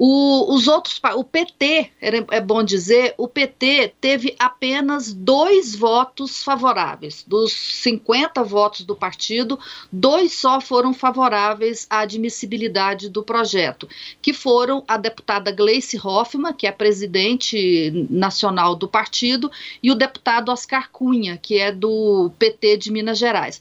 O, 0.00 0.54
os 0.54 0.68
outros, 0.68 1.00
o 1.16 1.24
PT, 1.24 1.90
é 2.00 2.40
bom 2.40 2.62
dizer, 2.62 3.14
o 3.18 3.26
PT 3.26 3.94
teve 4.00 4.36
apenas 4.38 5.12
dois 5.12 5.74
votos 5.74 6.40
favoráveis. 6.44 7.24
Dos 7.26 7.52
50 7.52 8.44
votos 8.44 8.82
do 8.82 8.94
partido, 8.94 9.58
dois 9.90 10.34
só 10.34 10.60
foram 10.60 10.94
favoráveis 10.94 11.84
à 11.90 11.98
admissibilidade 11.98 13.08
do 13.08 13.24
projeto, 13.24 13.88
que 14.22 14.32
foram 14.32 14.84
a 14.86 14.96
deputada 14.96 15.50
Gleice 15.50 15.98
Hoffmann, 15.98 16.54
que 16.54 16.68
é 16.68 16.70
presidente 16.70 18.06
nacional 18.08 18.76
do 18.76 18.86
partido, 18.86 19.50
e 19.82 19.90
o 19.90 19.96
deputado 19.96 20.52
Oscar 20.52 20.90
Cunha, 20.92 21.36
que 21.36 21.58
é 21.58 21.72
do 21.72 22.30
PT 22.38 22.76
de 22.76 22.92
Minas 22.92 23.18
Gerais 23.18 23.58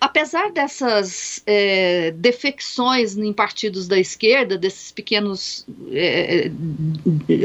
apesar 0.00 0.52
dessas 0.52 1.42
é, 1.46 2.10
defecções 2.12 3.16
em 3.16 3.32
partidos 3.32 3.88
da 3.88 3.98
esquerda, 3.98 4.58
desses 4.58 4.92
pequenos 4.92 5.66
é, 5.90 6.50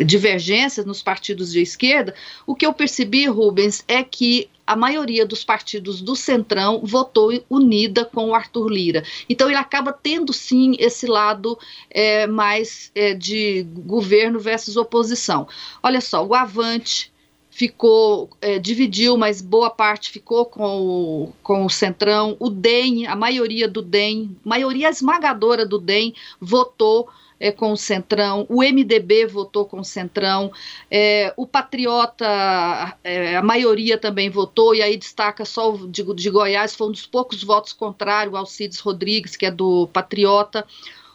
divergências 0.05 0.85
nos 0.85 1.01
partidos 1.01 1.51
de 1.51 1.61
esquerda, 1.61 2.13
o 2.45 2.55
que 2.55 2.65
eu 2.65 2.73
percebi, 2.73 3.25
Rubens, 3.25 3.83
é 3.87 4.03
que 4.03 4.49
a 4.65 4.75
maioria 4.75 5.25
dos 5.25 5.43
partidos 5.43 6.01
do 6.01 6.15
Centrão 6.15 6.81
votou 6.83 7.31
unida 7.49 8.05
com 8.05 8.29
o 8.29 8.35
Arthur 8.35 8.69
Lira. 8.69 9.03
Então 9.27 9.49
ele 9.49 9.57
acaba 9.57 9.91
tendo 9.91 10.31
sim 10.31 10.75
esse 10.79 11.07
lado 11.07 11.57
é, 11.89 12.25
mais 12.27 12.91
é, 12.95 13.13
de 13.13 13.63
governo 13.63 14.39
versus 14.39 14.77
oposição. 14.77 15.47
Olha 15.83 15.99
só, 15.99 16.25
o 16.25 16.33
Avante, 16.33 17.10
ficou, 17.51 18.29
é, 18.41 18.57
dividiu, 18.57 19.17
mas 19.17 19.41
boa 19.41 19.69
parte 19.69 20.09
ficou 20.09 20.45
com 20.45 20.81
o, 20.81 21.33
com 21.43 21.65
o 21.65 21.69
Centrão. 21.69 22.35
O 22.39 22.49
DEM, 22.49 23.05
a 23.05 23.15
maioria 23.15 23.67
do 23.67 23.81
DEM, 23.81 24.35
maioria 24.43 24.89
esmagadora 24.89 25.65
do 25.65 25.77
DEM, 25.77 26.15
votou 26.39 27.09
é, 27.41 27.51
com 27.51 27.71
o 27.71 27.77
Centrão, 27.77 28.45
o 28.47 28.61
MDB 28.61 29.25
votou 29.25 29.65
com 29.65 29.79
o 29.79 29.83
Centrão, 29.83 30.51
é, 30.89 31.33
o 31.35 31.47
Patriota, 31.47 32.95
é, 33.03 33.35
a 33.35 33.41
maioria 33.41 33.97
também 33.97 34.29
votou, 34.29 34.75
e 34.75 34.81
aí 34.81 34.95
destaca 34.95 35.43
só 35.43 35.73
o 35.73 35.87
de, 35.87 36.03
de 36.13 36.29
Goiás, 36.29 36.75
foi 36.75 36.87
um 36.87 36.91
dos 36.91 37.07
poucos 37.07 37.43
votos 37.43 37.73
contrários, 37.73 38.35
Alcides 38.35 38.79
Rodrigues, 38.79 39.35
que 39.35 39.47
é 39.47 39.51
do 39.51 39.87
Patriota. 39.87 40.65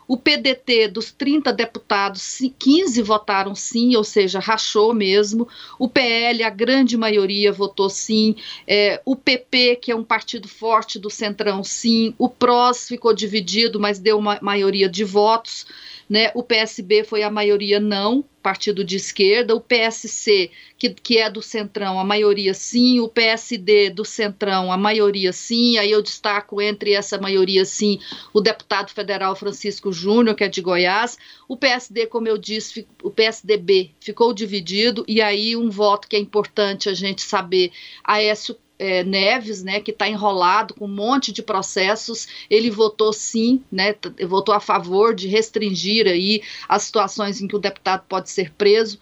O 0.09 0.17
PDT, 0.17 0.89
dos 0.89 1.11
30 1.11 1.53
deputados, 1.53 2.39
15 2.59 3.03
votaram 3.03 3.55
sim, 3.55 3.97
ou 3.97 4.05
seja, 4.05 4.39
rachou 4.39 4.95
mesmo. 4.95 5.49
O 5.79 5.89
PL, 5.89 6.45
a 6.45 6.51
grande 6.51 6.97
maioria 6.97 7.53
votou 7.53 7.91
sim. 7.91 8.37
É, 8.67 9.01
o 9.05 9.17
PP, 9.17 9.77
que 9.77 9.91
é 9.91 9.97
um 9.97 10.05
partido 10.05 10.47
forte 10.47 10.99
do 10.99 11.11
Centrão, 11.11 11.65
sim. 11.65 12.15
O 12.19 12.29
PROS 12.29 12.87
ficou 12.89 13.13
dividido, 13.13 13.81
mas 13.81 13.99
deu 13.99 14.19
uma 14.19 14.39
maioria 14.41 14.89
de 14.89 15.03
votos. 15.03 15.67
Né? 16.09 16.31
O 16.35 16.43
PSB 16.43 17.03
foi 17.05 17.23
a 17.23 17.31
maioria 17.31 17.81
não, 17.81 18.25
partido 18.47 18.85
de 18.85 18.95
esquerda, 18.95 19.57
o 19.57 19.61
PSC, 19.61 20.53
que, 20.79 20.91
que 20.91 21.19
é 21.19 21.29
do 21.29 21.43
Centrão, 21.43 21.99
a 21.99 22.05
maioria 22.05 22.55
sim, 22.55 23.01
o 23.01 23.09
PSD 23.09 23.91
do 23.91 24.05
Centrão, 24.05 24.71
a 24.71 24.77
maioria 24.77 25.33
sim, 25.33 25.79
aí 25.79 25.91
eu 25.91 26.01
destaco 26.01 26.63
entre 26.63 26.93
essa 26.93 27.19
maioria 27.19 27.65
sim 27.65 27.99
o 28.33 28.41
deputado 28.41 28.93
federal 28.93 29.35
Francisco 29.35 29.93
Júnior, 29.93 30.37
que 30.37 30.45
é 30.45 30.49
de 30.49 30.63
Goiás, 30.63 31.19
o 31.49 31.57
PSD, 31.57 32.07
como 32.07 32.29
eu 32.29 32.39
disse, 32.39 32.87
o 33.03 33.11
PSDB 33.11 33.91
ficou 33.99 34.33
dividido, 34.33 35.05
e 35.09 35.21
aí 35.21 35.57
um 35.57 35.69
voto 35.69 36.07
que 36.07 36.15
é 36.15 36.21
importante 36.21 36.89
a 36.89 36.95
gente 36.95 37.23
saber, 37.23 37.73
Aécio 38.05 38.57
é, 38.79 39.03
Neves, 39.05 39.63
né, 39.63 39.81
que 39.81 39.91
está 39.91 40.09
enrolado 40.09 40.75
com 40.75 40.85
um 40.87 40.95
monte 40.95 41.33
de 41.33 41.43
processos, 41.43 42.29
ele 42.51 42.71
votou 42.71 43.13
sim, 43.13 43.63
né, 43.71 43.95
votou 44.27 44.55
a 44.55 44.61
favor 44.61 45.15
de 45.15 45.29
restringir 45.29 46.07
aí 46.07 46.43
as 46.69 46.83
situações 46.85 47.41
em 47.41 47.49
que 47.49 47.57
o 47.57 47.61
deputado 47.61 48.05
pode 48.09 48.31
ser 48.31 48.53
preso. 48.53 48.99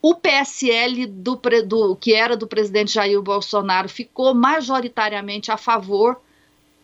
O 0.00 0.14
PSL, 0.14 1.06
do, 1.06 1.40
do, 1.66 1.96
que 1.96 2.14
era 2.14 2.36
do 2.36 2.46
presidente 2.46 2.92
Jair 2.92 3.20
Bolsonaro, 3.20 3.88
ficou 3.88 4.34
majoritariamente 4.34 5.50
a 5.50 5.56
favor 5.56 6.20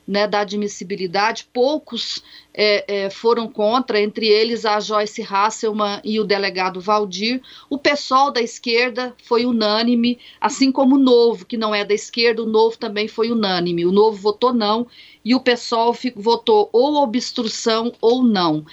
né, 0.07 0.27
da 0.27 0.41
admissibilidade, 0.41 1.49
poucos 1.53 2.23
é, 2.55 3.05
é, 3.05 3.11
foram 3.11 3.49
contra, 3.49 4.01
entre 4.01 4.27
eles 4.27 4.65
a 4.65 4.79
Joyce 4.81 5.23
Hasselman 5.23 6.01
e 6.05 6.19
o 6.21 6.25
delegado 6.25 6.81
Valdir. 6.81 7.41
O 7.71 7.79
pessoal 7.79 8.31
da 8.31 8.41
esquerda 8.41 9.15
foi 9.23 9.47
unânime, 9.47 10.19
assim 10.41 10.71
como 10.71 10.97
o 10.97 10.99
Novo, 10.99 11.47
que 11.47 11.57
não 11.57 11.75
é 11.75 11.85
da 11.85 11.95
esquerda, 11.95 12.43
o 12.43 12.47
Novo 12.47 12.77
também 12.77 13.09
foi 13.09 13.31
unânime. 13.31 13.87
O 13.87 13.93
Novo 13.93 14.17
votou 14.19 14.53
não 14.53 14.87
e 15.25 15.35
o 15.35 15.41
pessoal 15.41 15.97
votou 16.17 16.69
ou 16.73 16.97
obstrução 16.97 17.93
ou 18.01 18.23
não. 18.23 18.65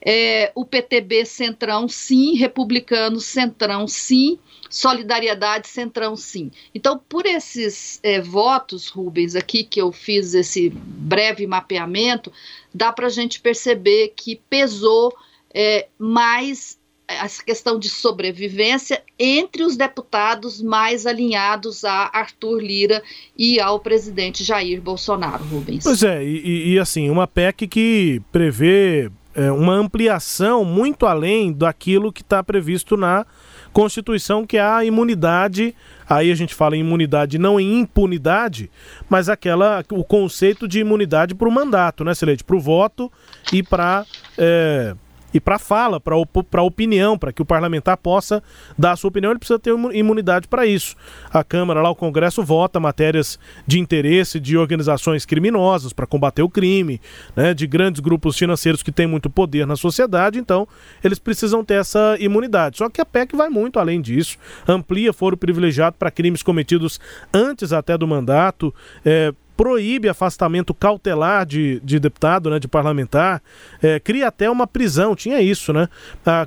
É, 0.00 0.52
o 0.54 0.64
PTB 0.64 1.24
Centrão, 1.24 1.88
sim, 1.88 2.34
Republicano 2.36 3.20
Centrão, 3.20 3.86
sim 3.86 4.38
solidariedade 4.68 5.66
centrão 5.66 6.14
sim. 6.14 6.50
Então, 6.74 7.00
por 7.08 7.26
esses 7.26 7.98
é, 8.02 8.20
votos, 8.20 8.88
Rubens, 8.88 9.34
aqui 9.34 9.64
que 9.64 9.80
eu 9.80 9.90
fiz 9.92 10.34
esse 10.34 10.70
breve 10.70 11.46
mapeamento, 11.46 12.32
dá 12.72 12.92
para 12.92 13.06
a 13.06 13.10
gente 13.10 13.40
perceber 13.40 14.12
que 14.14 14.40
pesou 14.48 15.14
é, 15.54 15.88
mais 15.98 16.78
essa 17.08 17.42
questão 17.42 17.78
de 17.78 17.88
sobrevivência 17.88 19.02
entre 19.18 19.64
os 19.64 19.76
deputados 19.76 20.60
mais 20.60 21.06
alinhados 21.06 21.84
a 21.84 22.10
Arthur 22.12 22.60
Lira 22.60 23.02
e 23.36 23.58
ao 23.58 23.80
presidente 23.80 24.44
Jair 24.44 24.80
Bolsonaro, 24.80 25.42
Rubens. 25.44 25.84
Pois 25.84 26.02
é, 26.02 26.22
e, 26.22 26.74
e 26.74 26.78
assim, 26.78 27.08
uma 27.08 27.26
PEC 27.26 27.66
que 27.66 28.20
prevê 28.30 29.10
é, 29.34 29.50
uma 29.50 29.74
ampliação 29.74 30.64
muito 30.64 31.06
além 31.06 31.52
daquilo 31.52 32.12
que 32.12 32.20
está 32.20 32.42
previsto 32.42 32.96
na 32.96 33.24
Constituição, 33.72 34.46
que 34.46 34.56
é 34.56 34.62
a 34.62 34.84
imunidade. 34.84 35.74
Aí 36.08 36.30
a 36.30 36.34
gente 36.34 36.54
fala 36.54 36.76
em 36.76 36.80
imunidade 36.80 37.38
não 37.38 37.60
em 37.60 37.80
impunidade, 37.80 38.70
mas 39.08 39.28
aquela 39.28 39.84
o 39.90 40.04
conceito 40.04 40.66
de 40.66 40.80
imunidade 40.80 41.34
para 41.34 41.48
o 41.48 41.52
mandato, 41.52 42.04
né, 42.04 42.14
Celeste? 42.14 42.44
Para 42.44 42.56
o 42.56 42.60
voto 42.60 43.10
e 43.52 43.62
para 43.62 44.04
é, 44.36 44.94
e 45.32 45.40
para 45.40 45.58
fala, 45.58 46.00
para 46.00 46.16
op 46.16 46.44
opinião, 46.58 47.18
para 47.18 47.32
que 47.32 47.42
o 47.42 47.44
parlamentar 47.44 47.96
possa 47.96 48.42
dar 48.76 48.92
a 48.92 48.96
sua 48.96 49.08
opinião, 49.08 49.30
ele 49.30 49.38
precisa 49.38 49.58
ter 49.58 49.70
imunidade 49.92 50.48
para 50.48 50.66
isso. 50.66 50.96
A 51.32 51.44
Câmara, 51.44 51.82
lá 51.82 51.90
o 51.90 51.94
Congresso, 51.94 52.42
vota 52.42 52.80
matérias 52.80 53.38
de 53.66 53.78
interesse 53.78 54.40
de 54.40 54.56
organizações 54.56 55.24
criminosas 55.26 55.92
para 55.92 56.06
combater 56.06 56.42
o 56.42 56.48
crime, 56.48 57.00
né, 57.36 57.52
de 57.54 57.66
grandes 57.66 58.00
grupos 58.00 58.36
financeiros 58.36 58.82
que 58.82 58.92
têm 58.92 59.06
muito 59.06 59.28
poder 59.28 59.66
na 59.66 59.76
sociedade, 59.76 60.38
então 60.38 60.66
eles 61.02 61.18
precisam 61.18 61.64
ter 61.64 61.74
essa 61.74 62.16
imunidade. 62.18 62.78
Só 62.78 62.88
que 62.88 63.00
a 63.00 63.04
PEC 63.04 63.36
vai 63.36 63.48
muito 63.48 63.78
além 63.78 64.00
disso, 64.00 64.38
amplia 64.66 65.12
foro 65.12 65.36
privilegiado 65.36 65.96
para 65.98 66.10
crimes 66.10 66.42
cometidos 66.42 67.00
antes 67.32 67.72
até 67.72 67.96
do 67.96 68.06
mandato. 68.06 68.74
É, 69.04 69.32
proíbe 69.58 70.08
afastamento 70.08 70.72
cautelar 70.72 71.44
de, 71.44 71.80
de 71.82 71.98
deputado, 71.98 72.48
né, 72.48 72.60
de 72.60 72.68
parlamentar, 72.68 73.42
é, 73.82 73.98
cria 73.98 74.28
até 74.28 74.48
uma 74.48 74.68
prisão, 74.68 75.16
tinha 75.16 75.42
isso, 75.42 75.72
né? 75.72 75.88
A, 76.24 76.46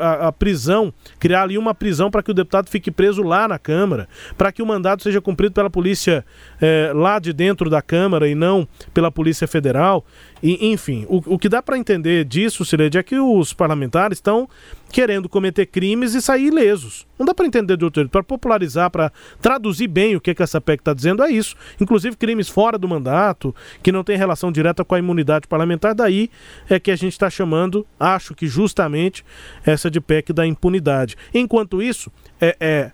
a, 0.00 0.28
a 0.28 0.32
prisão, 0.32 0.94
criar 1.18 1.42
ali 1.42 1.58
uma 1.58 1.74
prisão 1.74 2.08
para 2.08 2.22
que 2.22 2.30
o 2.30 2.34
deputado 2.34 2.68
fique 2.70 2.88
preso 2.88 3.20
lá 3.20 3.48
na 3.48 3.58
Câmara, 3.58 4.08
para 4.38 4.52
que 4.52 4.62
o 4.62 4.66
mandato 4.66 5.02
seja 5.02 5.20
cumprido 5.20 5.54
pela 5.54 5.68
polícia 5.68 6.24
é, 6.62 6.92
lá 6.94 7.18
de 7.18 7.32
dentro 7.32 7.68
da 7.68 7.82
Câmara 7.82 8.28
e 8.28 8.34
não 8.36 8.68
pela 8.94 9.10
Polícia 9.10 9.48
Federal. 9.48 10.06
E, 10.42 10.70
enfim, 10.70 11.06
o, 11.08 11.34
o 11.34 11.38
que 11.38 11.48
dá 11.48 11.62
para 11.62 11.78
entender 11.78 12.24
disso, 12.24 12.64
Cileide, 12.64 12.98
é 12.98 13.02
que 13.02 13.18
os 13.18 13.52
parlamentares 13.52 14.18
estão 14.18 14.48
querendo 14.90 15.28
cometer 15.28 15.66
crimes 15.66 16.14
e 16.14 16.22
sair 16.22 16.46
ilesos. 16.46 17.06
Não 17.18 17.24
dá 17.24 17.34
para 17.34 17.46
entender 17.46 17.76
de 17.76 17.84
outro 17.84 18.02
jeito. 18.02 18.10
Para 18.10 18.22
popularizar, 18.22 18.90
para 18.90 19.10
traduzir 19.40 19.88
bem 19.88 20.14
o 20.14 20.20
que, 20.20 20.34
que 20.34 20.42
essa 20.42 20.60
PEC 20.60 20.80
está 20.80 20.92
dizendo, 20.92 21.22
é 21.22 21.30
isso. 21.30 21.56
Inclusive 21.80 22.16
crimes 22.16 22.48
fora 22.48 22.78
do 22.78 22.86
mandato, 22.86 23.54
que 23.82 23.90
não 23.90 24.04
tem 24.04 24.16
relação 24.16 24.52
direta 24.52 24.84
com 24.84 24.94
a 24.94 24.98
imunidade 24.98 25.48
parlamentar, 25.48 25.94
daí 25.94 26.30
é 26.68 26.78
que 26.78 26.90
a 26.90 26.96
gente 26.96 27.12
está 27.12 27.30
chamando, 27.30 27.86
acho 27.98 28.34
que 28.34 28.46
justamente, 28.46 29.24
essa 29.64 29.90
de 29.90 30.00
PEC 30.00 30.32
da 30.32 30.46
impunidade. 30.46 31.16
Enquanto 31.34 31.82
isso, 31.82 32.12
é, 32.40 32.56
é 32.60 32.90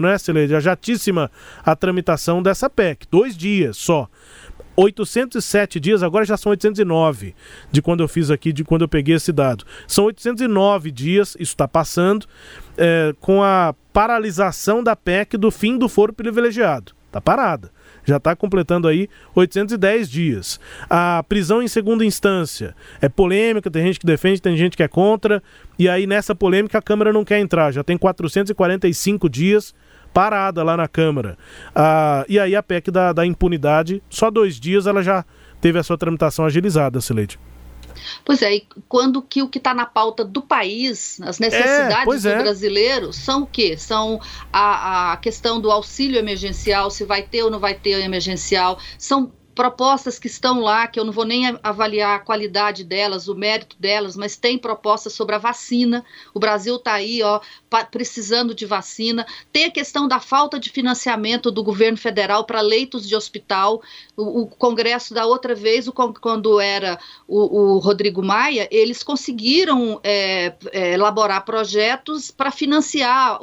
né, 0.00 0.18
Celede? 0.18 0.54
Ajatíssima 0.54 1.30
a 1.64 1.74
tramitação 1.74 2.40
dessa 2.40 2.70
PEC. 2.70 3.06
Dois 3.10 3.36
dias 3.36 3.76
só. 3.76 4.08
807 4.76 5.78
dias, 5.78 6.02
agora 6.02 6.24
já 6.24 6.36
são 6.36 6.50
809 6.50 7.34
de 7.70 7.82
quando 7.82 8.02
eu 8.02 8.08
fiz 8.08 8.30
aqui, 8.30 8.52
de 8.52 8.64
quando 8.64 8.82
eu 8.82 8.88
peguei 8.88 9.14
esse 9.14 9.32
dado. 9.32 9.64
São 9.86 10.04
809 10.04 10.90
dias, 10.90 11.36
isso 11.38 11.52
está 11.52 11.68
passando, 11.68 12.26
é, 12.76 13.14
com 13.20 13.42
a 13.42 13.74
paralisação 13.92 14.82
da 14.82 14.96
PEC 14.96 15.36
do 15.36 15.50
fim 15.50 15.78
do 15.78 15.88
foro 15.88 16.12
privilegiado. 16.12 16.92
Está 17.06 17.20
parada. 17.20 17.70
Já 18.04 18.16
está 18.18 18.34
completando 18.36 18.88
aí 18.88 19.08
810 19.34 20.10
dias. 20.10 20.60
A 20.90 21.24
prisão 21.28 21.62
em 21.62 21.68
segunda 21.68 22.04
instância 22.04 22.74
é 23.00 23.08
polêmica, 23.08 23.70
tem 23.70 23.84
gente 23.84 24.00
que 24.00 24.06
defende, 24.06 24.42
tem 24.42 24.56
gente 24.56 24.76
que 24.76 24.82
é 24.82 24.88
contra. 24.88 25.42
E 25.78 25.88
aí 25.88 26.06
nessa 26.06 26.34
polêmica 26.34 26.78
a 26.78 26.82
Câmara 26.82 27.12
não 27.12 27.24
quer 27.24 27.38
entrar. 27.38 27.72
Já 27.72 27.82
tem 27.82 27.96
445 27.96 29.28
dias 29.28 29.74
parada 30.14 30.62
lá 30.62 30.76
na 30.76 30.86
Câmara. 30.86 31.36
Ah, 31.74 32.24
e 32.28 32.38
aí 32.38 32.54
a 32.54 32.62
PEC 32.62 32.90
da, 32.90 33.12
da 33.12 33.26
impunidade, 33.26 34.00
só 34.08 34.30
dois 34.30 34.58
dias 34.60 34.86
ela 34.86 35.02
já 35.02 35.24
teve 35.60 35.78
a 35.78 35.82
sua 35.82 35.98
tramitação 35.98 36.46
agilizada, 36.46 37.00
Sileide. 37.00 37.38
Pois 38.24 38.42
é, 38.42 38.56
e 38.56 38.66
quando 38.88 39.20
que 39.22 39.42
o 39.42 39.48
que 39.48 39.58
está 39.58 39.74
na 39.74 39.86
pauta 39.86 40.24
do 40.24 40.42
país, 40.42 41.20
as 41.22 41.38
necessidades 41.38 42.24
é, 42.24 42.28
do 42.28 42.34
é. 42.34 42.42
brasileiro, 42.42 43.12
são 43.12 43.42
o 43.42 43.46
quê? 43.46 43.76
São 43.76 44.20
a, 44.52 45.12
a 45.12 45.16
questão 45.16 45.60
do 45.60 45.70
auxílio 45.70 46.18
emergencial, 46.18 46.90
se 46.90 47.04
vai 47.04 47.22
ter 47.22 47.42
ou 47.42 47.50
não 47.50 47.58
vai 47.58 47.74
ter 47.74 48.00
emergencial, 48.02 48.78
são 48.98 49.32
propostas 49.54 50.18
que 50.18 50.26
estão 50.26 50.60
lá, 50.60 50.86
que 50.86 50.98
eu 50.98 51.04
não 51.04 51.12
vou 51.12 51.24
nem 51.24 51.58
avaliar 51.62 52.16
a 52.16 52.18
qualidade 52.18 52.84
delas, 52.84 53.28
o 53.28 53.34
mérito 53.34 53.76
delas, 53.78 54.16
mas 54.16 54.36
tem 54.36 54.58
propostas 54.58 55.12
sobre 55.12 55.34
a 55.34 55.38
vacina. 55.38 56.04
O 56.32 56.40
Brasil 56.40 56.76
está 56.76 56.94
aí, 56.94 57.22
ó, 57.22 57.40
precisando 57.90 58.54
de 58.54 58.66
vacina. 58.66 59.26
Tem 59.52 59.66
a 59.66 59.70
questão 59.70 60.08
da 60.08 60.20
falta 60.20 60.58
de 60.58 60.70
financiamento 60.70 61.50
do 61.50 61.62
governo 61.62 61.96
federal 61.96 62.44
para 62.44 62.60
leitos 62.60 63.08
de 63.08 63.14
hospital. 63.14 63.82
O, 64.16 64.42
o, 64.42 64.46
Congresso 64.46 65.14
da 65.14 65.24
outra 65.26 65.54
vez, 65.54 65.86
o, 65.86 65.92
quando 65.92 66.60
era 66.60 66.98
o, 67.26 67.74
o, 67.74 67.78
Rodrigo 67.78 68.22
Maia, 68.22 68.68
eles 68.70 69.02
conseguiram 69.02 70.00
é, 70.02 70.54
é, 70.72 70.94
elaborar 70.94 71.44
projetos 71.44 72.30
para 72.30 72.50
financiar 72.50 73.38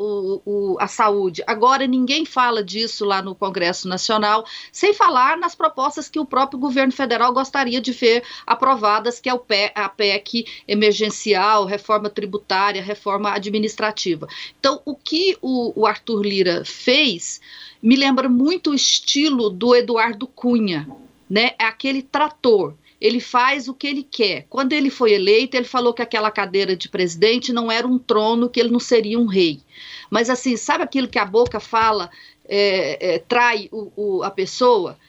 a 0.80 0.88
saúde. 0.88 1.44
Agora 1.48 1.88
ninguém 1.88 2.26
fala 2.26 2.64
disso 2.64 3.06
lá 3.06 3.22
no 3.22 3.36
Congresso 3.36 3.88
Nacional, 3.88 4.46
sem 4.72 4.94
falar 4.94 5.38
nas 5.38 5.56
propostas 5.56 6.01
que 6.10 6.20
o 6.20 6.26
próprio 6.26 6.60
governo 6.60 6.92
federal 6.92 7.34
gostaria 7.34 7.82
de 7.82 7.92
ver 7.92 8.24
aprovadas, 8.46 9.20
que 9.20 9.30
é 9.30 9.72
a 9.76 9.90
PEC 9.90 10.46
emergencial, 10.68 11.66
reforma 11.66 12.10
tributária, 12.10 12.82
reforma 12.82 13.32
administrativa. 13.32 14.28
Então, 14.60 14.82
o 14.86 14.96
que 14.96 15.38
o, 15.42 15.82
o 15.82 15.86
Arthur 15.86 16.22
Lira 16.22 16.64
fez 16.66 17.42
me 17.82 17.96
lembra 17.96 18.30
muito 18.30 18.72
o 18.72 18.76
estilo 18.76 19.50
do 19.50 19.76
Eduardo 19.76 20.28
Cunha, 20.28 20.88
né? 21.30 21.52
É 21.60 21.66
aquele 21.66 22.02
trator 22.02 22.76
ele 23.02 23.20
faz 23.20 23.68
o 23.68 23.74
que 23.74 23.88
ele 23.88 24.04
quer. 24.04 24.46
Quando 24.48 24.74
ele 24.74 24.92
foi 24.92 25.14
eleito, 25.14 25.58
ele 25.58 25.66
falou 25.66 25.92
que 25.92 26.04
aquela 26.04 26.30
cadeira 26.30 26.76
de 26.76 26.88
presidente 26.88 27.52
não 27.52 27.72
era 27.72 27.88
um 27.88 27.98
trono, 27.98 28.48
que 28.48 28.60
ele 28.60 28.70
não 28.70 28.80
seria 28.80 29.20
um 29.20 29.26
rei. 29.26 29.60
Mas 30.08 30.30
assim, 30.30 30.56
sabe 30.56 30.84
aquilo 30.84 31.08
que 31.08 31.18
a 31.18 31.26
boca 31.26 31.60
fala, 31.60 32.12
é, 32.48 33.16
é, 33.16 33.20
trai 33.20 33.68
o, 33.72 33.92
o, 33.96 34.24
a 34.24 34.30
pessoa? 34.30 35.00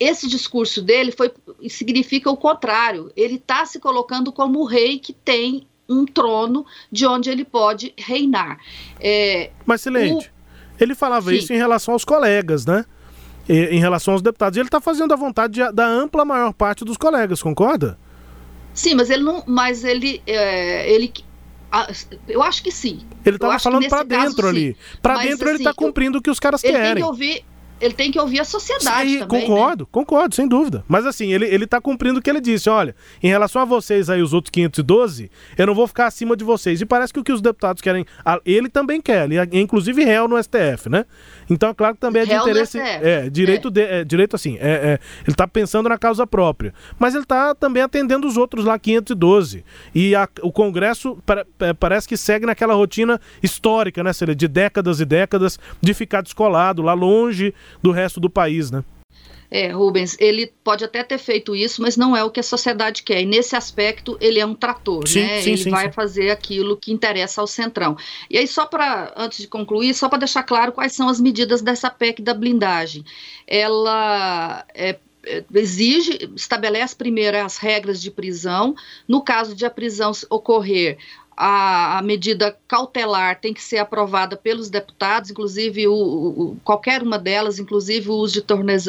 Esse 0.00 0.26
discurso 0.28 0.80
dele 0.80 1.12
foi, 1.12 1.30
significa 1.68 2.30
o 2.30 2.36
contrário. 2.36 3.12
Ele 3.16 3.34
está 3.34 3.66
se 3.66 3.78
colocando 3.78 4.32
como 4.32 4.60
o 4.60 4.64
rei 4.64 4.98
que 4.98 5.12
tem 5.12 5.66
um 5.88 6.06
trono 6.06 6.64
de 6.90 7.06
onde 7.06 7.28
ele 7.28 7.44
pode 7.44 7.92
reinar. 7.96 8.58
É, 8.98 9.50
Mas, 9.66 9.82
Silente, 9.82 10.28
o... 10.28 10.82
ele 10.82 10.94
falava 10.94 11.30
Sim. 11.30 11.36
isso 11.36 11.52
em 11.52 11.56
relação 11.56 11.92
aos 11.92 12.04
colegas, 12.04 12.64
né? 12.64 12.84
Em 13.46 13.78
relação 13.78 14.14
aos 14.14 14.22
deputados. 14.22 14.56
E 14.56 14.60
ele 14.60 14.68
está 14.68 14.80
fazendo 14.80 15.12
a 15.12 15.16
vontade 15.16 15.54
de, 15.54 15.72
da 15.72 15.86
ampla 15.86 16.24
maior 16.24 16.54
parte 16.54 16.82
dos 16.82 16.96
colegas, 16.96 17.42
concorda? 17.42 17.98
Sim, 18.72 18.94
mas 18.94 19.10
ele 19.10 19.22
não. 19.22 19.44
Mas 19.46 19.84
ele. 19.84 20.22
É, 20.26 20.90
ele 20.90 21.12
eu 22.28 22.42
acho 22.42 22.62
que 22.62 22.70
sim. 22.70 23.00
Ele 23.24 23.36
estava 23.36 23.58
falando 23.58 23.88
para 23.88 24.02
dentro 24.02 24.36
caso, 24.36 24.46
ali. 24.46 24.76
Para 25.02 25.18
dentro 25.18 25.44
assim, 25.44 25.48
ele 25.48 25.58
está 25.58 25.74
cumprindo 25.74 26.18
o 26.18 26.22
que 26.22 26.30
os 26.30 26.38
caras 26.38 26.62
ele 26.62 26.72
querem. 26.72 26.94
Tem 26.94 27.02
que 27.02 27.08
ouvir, 27.08 27.44
ele 27.80 27.94
tem 27.94 28.10
que 28.10 28.18
ouvir 28.18 28.40
a 28.40 28.44
sociedade 28.44 29.10
Sim, 29.10 29.18
também. 29.18 29.40
Né? 29.40 29.46
Concordo, 29.46 29.84
né? 29.84 29.88
concordo, 29.90 30.34
sem 30.34 30.46
dúvida. 30.46 30.84
Mas 30.88 31.04
assim, 31.06 31.32
ele, 31.32 31.46
ele 31.46 31.66
tá 31.66 31.80
cumprindo 31.80 32.18
o 32.18 32.22
que 32.22 32.30
ele 32.30 32.40
disse. 32.40 32.70
Olha, 32.70 32.94
em 33.22 33.28
relação 33.28 33.60
a 33.60 33.64
vocês 33.64 34.08
aí, 34.08 34.22
os 34.22 34.32
outros 34.32 34.50
512, 34.50 35.30
eu 35.58 35.66
não 35.66 35.74
vou 35.74 35.86
ficar 35.86 36.06
acima 36.06 36.36
de 36.36 36.44
vocês. 36.44 36.80
E 36.80 36.86
parece 36.86 37.12
que 37.12 37.20
o 37.20 37.24
que 37.24 37.32
os 37.32 37.42
deputados 37.42 37.82
querem, 37.82 38.06
ele 38.44 38.68
também 38.68 39.00
quer, 39.00 39.24
ele 39.24 39.36
é 39.36 39.48
inclusive 39.60 40.04
réu 40.04 40.28
no 40.28 40.42
STF, 40.42 40.88
né? 40.88 41.04
Então 41.50 41.68
é 41.68 41.74
claro 41.74 41.94
que 41.94 42.00
também 42.00 42.22
é 42.22 42.24
de 42.24 42.32
réu 42.32 42.42
interesse. 42.42 42.78
É, 42.78 43.28
direito, 43.28 43.68
é. 43.68 43.70
De, 43.70 43.80
é, 43.80 44.04
direito 44.04 44.36
assim, 44.36 44.56
é, 44.60 44.70
é, 44.70 44.98
ele 45.26 45.34
tá 45.34 45.46
pensando 45.46 45.88
na 45.88 45.98
causa 45.98 46.26
própria. 46.26 46.72
Mas 46.98 47.14
ele 47.14 47.24
tá 47.24 47.54
também 47.54 47.82
atendendo 47.82 48.26
os 48.26 48.36
outros 48.36 48.64
lá, 48.64 48.78
512. 48.78 49.64
E 49.94 50.14
a, 50.14 50.28
o 50.42 50.52
Congresso 50.52 51.18
para, 51.26 51.44
é, 51.60 51.72
parece 51.72 52.08
que 52.08 52.16
segue 52.16 52.46
naquela 52.46 52.74
rotina 52.74 53.20
histórica, 53.42 54.02
né, 54.02 54.12
De 54.36 54.48
décadas 54.48 55.00
e 55.00 55.04
décadas 55.04 55.58
de 55.80 55.92
ficar 55.92 56.22
descolado 56.22 56.80
lá 56.80 56.94
longe 56.94 57.52
do 57.82 57.90
resto 57.90 58.20
do 58.20 58.30
país, 58.30 58.70
né? 58.70 58.84
É, 59.50 59.68
Rubens, 59.68 60.16
ele 60.18 60.52
pode 60.64 60.84
até 60.84 61.04
ter 61.04 61.16
feito 61.16 61.54
isso, 61.54 61.80
mas 61.80 61.96
não 61.96 62.16
é 62.16 62.24
o 62.24 62.30
que 62.30 62.40
a 62.40 62.42
sociedade 62.42 63.04
quer. 63.04 63.22
E 63.22 63.24
nesse 63.24 63.54
aspecto, 63.54 64.18
ele 64.20 64.40
é 64.40 64.44
um 64.44 64.52
trator, 64.52 65.06
sim, 65.06 65.20
né? 65.20 65.42
Sim, 65.42 65.50
ele 65.50 65.62
sim, 65.62 65.70
vai 65.70 65.92
fazer 65.92 66.30
aquilo 66.30 66.76
que 66.76 66.92
interessa 66.92 67.40
ao 67.40 67.46
Centrão. 67.46 67.96
E 68.28 68.36
aí, 68.36 68.48
só 68.48 68.66
para, 68.66 69.12
antes 69.16 69.38
de 69.38 69.46
concluir, 69.46 69.94
só 69.94 70.08
para 70.08 70.18
deixar 70.18 70.42
claro 70.42 70.72
quais 70.72 70.92
são 70.92 71.08
as 71.08 71.20
medidas 71.20 71.62
dessa 71.62 71.88
PEC 71.88 72.20
da 72.20 72.34
blindagem. 72.34 73.04
Ela 73.46 74.64
é, 74.74 74.98
é 75.24 75.44
exige, 75.54 76.30
estabelece 76.34 76.96
primeiro 76.96 77.36
as 77.36 77.56
regras 77.56 78.02
de 78.02 78.10
prisão. 78.10 78.74
No 79.06 79.22
caso 79.22 79.54
de 79.54 79.64
a 79.64 79.70
prisão 79.70 80.10
ocorrer 80.30 80.98
a, 81.36 81.98
a, 81.98 82.02
medida 82.02 82.56
cautelar 82.68 83.40
tem 83.40 83.52
que 83.52 83.62
ser 83.62 83.78
aprovada 83.78 84.36
pelos 84.36 84.70
deputados, 84.70 85.30
inclusive 85.30 85.88
o, 85.88 85.94
o, 85.94 86.56
qualquer 86.64 87.02
uma 87.02 87.18
delas, 87.18 87.58
inclusive 87.58 88.10
o 88.10 88.14
uso 88.14 88.34
de 88.34 88.42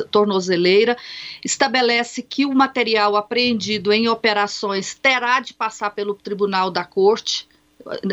tornozeleira, 0.10 0.98
estabelece 1.44 2.22
que 2.22 2.46
o 2.46 2.54
material 2.54 3.16
apreendido 3.16 3.92
em 3.92 4.08
operações 4.08 4.94
terá 4.94 5.40
de 5.40 5.54
passar 5.54 5.92
pelo 5.92 6.14
Tribunal 6.14 6.70
da 6.70 6.84
Corte, 6.84 7.48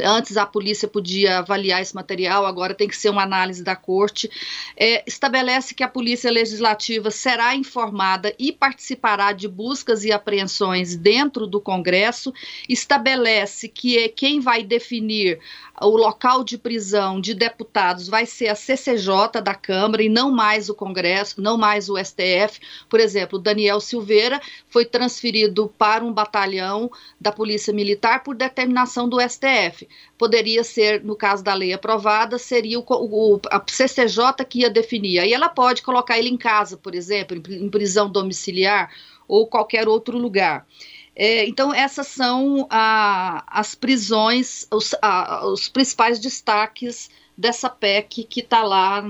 Antes 0.05 0.37
a 0.37 0.45
polícia 0.45 0.87
podia 0.87 1.39
avaliar 1.39 1.81
esse 1.81 1.95
material, 1.95 2.45
agora 2.45 2.75
tem 2.75 2.87
que 2.87 2.97
ser 2.97 3.09
uma 3.09 3.23
análise 3.23 3.65
da 3.65 3.75
corte. 3.75 4.31
É, 4.77 5.03
estabelece 5.07 5.75
que 5.75 5.83
a 5.83 5.89
Polícia 5.89 6.31
Legislativa 6.31 7.11
será 7.11 7.55
informada 7.55 8.35
e 8.39 8.53
participará 8.53 9.33
de 9.33 9.49
buscas 9.49 10.05
e 10.05 10.13
apreensões 10.13 10.95
dentro 10.95 11.47
do 11.47 11.61
Congresso. 11.61 12.35
Estabelece 12.69 13.67
que 13.69 13.99
é 13.99 14.09
quem 14.09 14.41
vai 14.41 14.63
definir 14.63 15.41
o 15.83 15.97
local 15.97 16.45
de 16.45 16.57
prisão 16.57 17.21
de 17.21 17.35
deputados 17.35 18.09
vai 18.09 18.25
ser 18.25 18.49
a 18.49 18.55
CCJ 18.55 19.41
da 19.43 19.55
Câmara 19.55 20.03
e 20.03 20.09
não 20.09 20.31
mais 20.31 20.69
o 20.69 20.75
Congresso, 20.75 21.41
não 21.41 21.59
mais 21.59 21.89
o 21.89 21.97
STF. 21.97 22.61
Por 22.89 23.01
exemplo, 23.01 23.39
Daniel 23.39 23.81
Silveira 23.81 24.41
foi 24.69 24.85
transferido 24.85 25.73
para 25.77 26.05
um 26.05 26.13
batalhão 26.13 26.91
da 27.21 27.33
Polícia 27.33 27.73
Militar 27.73 28.23
por 28.23 28.35
determinação 28.35 29.09
do 29.09 29.21
STF. 29.21 29.89
Poderia 30.17 30.63
ser, 30.63 31.03
no 31.03 31.17
caso 31.17 31.43
da 31.43 31.55
lei 31.55 31.73
aprovada, 31.73 32.39
seria 32.39 32.79
o, 32.79 32.85
o, 32.89 33.41
a 33.51 33.63
CCJ 33.67 34.45
que 34.49 34.61
ia 34.61 34.71
definir. 34.71 35.19
Aí 35.19 35.33
ela 35.33 35.49
pode 35.49 35.83
colocar 35.83 36.19
ele 36.19 36.29
em 36.29 36.37
casa, 36.37 36.77
por 36.77 36.95
exemplo, 36.95 37.37
em 37.37 37.69
prisão 37.69 38.11
domiciliar 38.11 38.91
ou 39.27 39.47
qualquer 39.47 39.89
outro 39.89 40.19
lugar. 40.19 40.67
É, 41.15 41.47
então, 41.47 41.75
essas 41.75 42.07
são 42.09 42.67
a, 42.71 43.45
as 43.47 43.75
prisões, 43.75 44.67
os, 44.71 44.95
a, 45.03 45.47
os, 45.47 45.69
principais 45.69 46.19
destaques 46.19 47.11
dessa 47.37 47.69
PEC 47.69 48.25
que 48.25 48.41
está 48.41 48.63
lá 48.63 49.05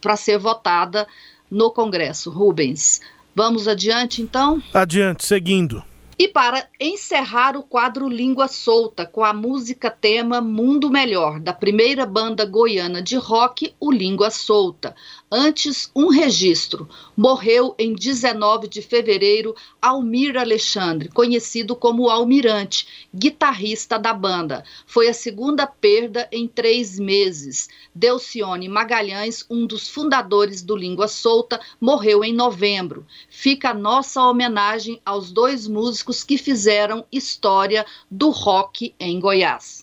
para 0.00 0.16
ser 0.16 0.38
votada 0.38 1.06
no 1.50 1.70
Congresso. 1.70 2.30
Rubens, 2.30 3.00
vamos 3.34 3.68
adiante 3.68 4.22
então? 4.22 4.62
Adiante, 4.72 5.24
seguindo. 5.26 5.84
E 6.22 6.28
para 6.28 6.68
encerrar 6.78 7.56
o 7.56 7.64
quadro 7.64 8.08
Língua 8.08 8.46
Solta 8.46 9.04
com 9.04 9.24
a 9.24 9.34
música 9.34 9.90
tema 9.90 10.40
Mundo 10.40 10.88
Melhor, 10.88 11.40
da 11.40 11.52
primeira 11.52 12.06
banda 12.06 12.44
goiana 12.44 13.02
de 13.02 13.16
rock, 13.16 13.74
o 13.80 13.90
Língua 13.90 14.30
Solta. 14.30 14.94
Antes, 15.28 15.90
um 15.96 16.10
registro. 16.10 16.88
Morreu 17.16 17.74
em 17.76 17.92
19 17.92 18.68
de 18.68 18.80
fevereiro 18.82 19.52
Almir 19.80 20.36
Alexandre, 20.36 21.08
conhecido 21.08 21.74
como 21.74 22.08
Almirante, 22.08 22.86
guitarrista 23.12 23.98
da 23.98 24.14
banda. 24.14 24.62
Foi 24.86 25.08
a 25.08 25.14
segunda 25.14 25.66
perda 25.66 26.28
em 26.30 26.46
três 26.46 27.00
meses. 27.00 27.68
Delcione 27.92 28.68
Magalhães, 28.68 29.44
um 29.50 29.66
dos 29.66 29.88
fundadores 29.88 30.62
do 30.62 30.76
Língua 30.76 31.08
Solta, 31.08 31.60
morreu 31.80 32.22
em 32.22 32.32
novembro. 32.32 33.04
Fica 33.28 33.70
a 33.70 33.74
nossa 33.74 34.22
homenagem 34.22 35.00
aos 35.04 35.32
dois 35.32 35.66
músicos 35.66 36.11
que 36.24 36.36
fizeram 36.36 37.06
história 37.12 37.86
do 38.10 38.30
rock 38.30 38.94
em 38.98 39.20
Goiás. 39.20 39.81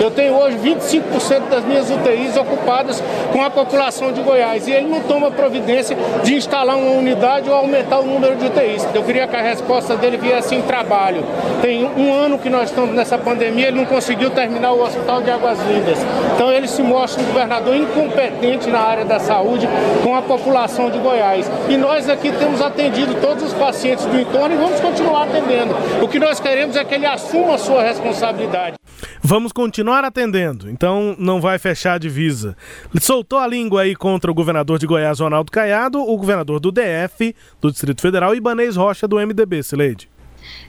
Eu 0.00 0.10
tenho 0.10 0.34
hoje 0.34 0.58
25% 0.58 1.48
das 1.48 1.64
minhas 1.64 1.90
UTIs 1.90 2.36
ocupadas 2.36 3.02
com 3.32 3.42
a 3.42 3.48
população 3.48 4.12
de 4.12 4.20
Goiás 4.20 4.68
e 4.68 4.72
ele 4.72 4.88
não 4.88 5.00
toma 5.00 5.30
providência 5.30 5.96
de 6.22 6.34
instalar 6.34 6.76
uma 6.76 6.90
unidade 6.90 7.48
ou 7.48 7.56
aumentar 7.56 8.00
o 8.00 8.06
número 8.06 8.36
de 8.36 8.44
UTIs. 8.44 8.86
Eu 8.94 9.02
queria 9.02 9.26
que 9.26 9.34
a 9.34 9.40
resposta 9.40 9.96
dele 9.96 10.18
viesse 10.18 10.54
em 10.54 10.60
trabalho. 10.60 11.24
Tem 11.62 11.84
um 11.96 12.12
ano 12.12 12.38
que 12.38 12.50
nós 12.50 12.68
estamos 12.68 12.94
nessa 12.94 13.16
pandemia, 13.16 13.68
ele 13.68 13.78
não 13.78 13.86
conseguiu 13.86 14.30
terminar 14.30 14.72
o 14.72 14.82
Hospital 14.82 15.22
de 15.22 15.30
Águas 15.30 15.58
Lindas. 15.66 15.98
Então 16.34 16.52
ele 16.52 16.68
se 16.68 16.82
mostra 16.82 17.22
um 17.22 17.26
governador 17.26 17.74
incompetente 17.74 18.68
na 18.68 18.80
área 18.80 19.04
da 19.04 19.18
saúde 19.18 19.66
com 20.04 20.14
a 20.14 20.20
população 20.20 20.90
de 20.90 20.98
Goiás. 20.98 21.50
E 21.70 21.76
nós 21.78 22.06
aqui 22.10 22.30
temos 22.32 22.60
atendido 22.60 23.14
todos 23.14 23.44
os 23.44 23.54
pacientes 23.54 24.04
do 24.04 24.20
entorno 24.20 24.54
e 24.54 24.58
vamos 24.58 24.78
continuar 24.78 25.24
atendendo. 25.24 25.74
O 26.02 26.08
que 26.08 26.18
nós 26.18 26.38
queremos 26.38 26.76
é 26.76 26.84
que 26.84 26.94
ele 26.94 27.06
assuma 27.06 27.54
a 27.54 27.58
sua 27.58 27.82
responsabilidade. 27.82 28.76
Vamos 29.28 29.50
continuar 29.50 29.85
atendendo, 29.92 30.70
então 30.70 31.14
não 31.18 31.40
vai 31.40 31.58
fechar 31.58 31.94
a 31.94 31.98
divisa. 31.98 32.56
Soltou 33.00 33.38
a 33.38 33.46
língua 33.46 33.82
aí 33.82 33.94
contra 33.94 34.30
o 34.30 34.34
governador 34.34 34.78
de 34.78 34.86
Goiás, 34.86 35.20
Ronaldo 35.20 35.52
Caiado, 35.52 36.00
o 36.00 36.16
governador 36.16 36.60
do 36.60 36.72
DF, 36.72 37.34
do 37.60 37.70
Distrito 37.70 38.00
Federal, 38.00 38.34
Ibanês 38.34 38.76
Rocha, 38.76 39.06
do 39.06 39.16
MDB, 39.16 39.62
Sileide. 39.62 40.08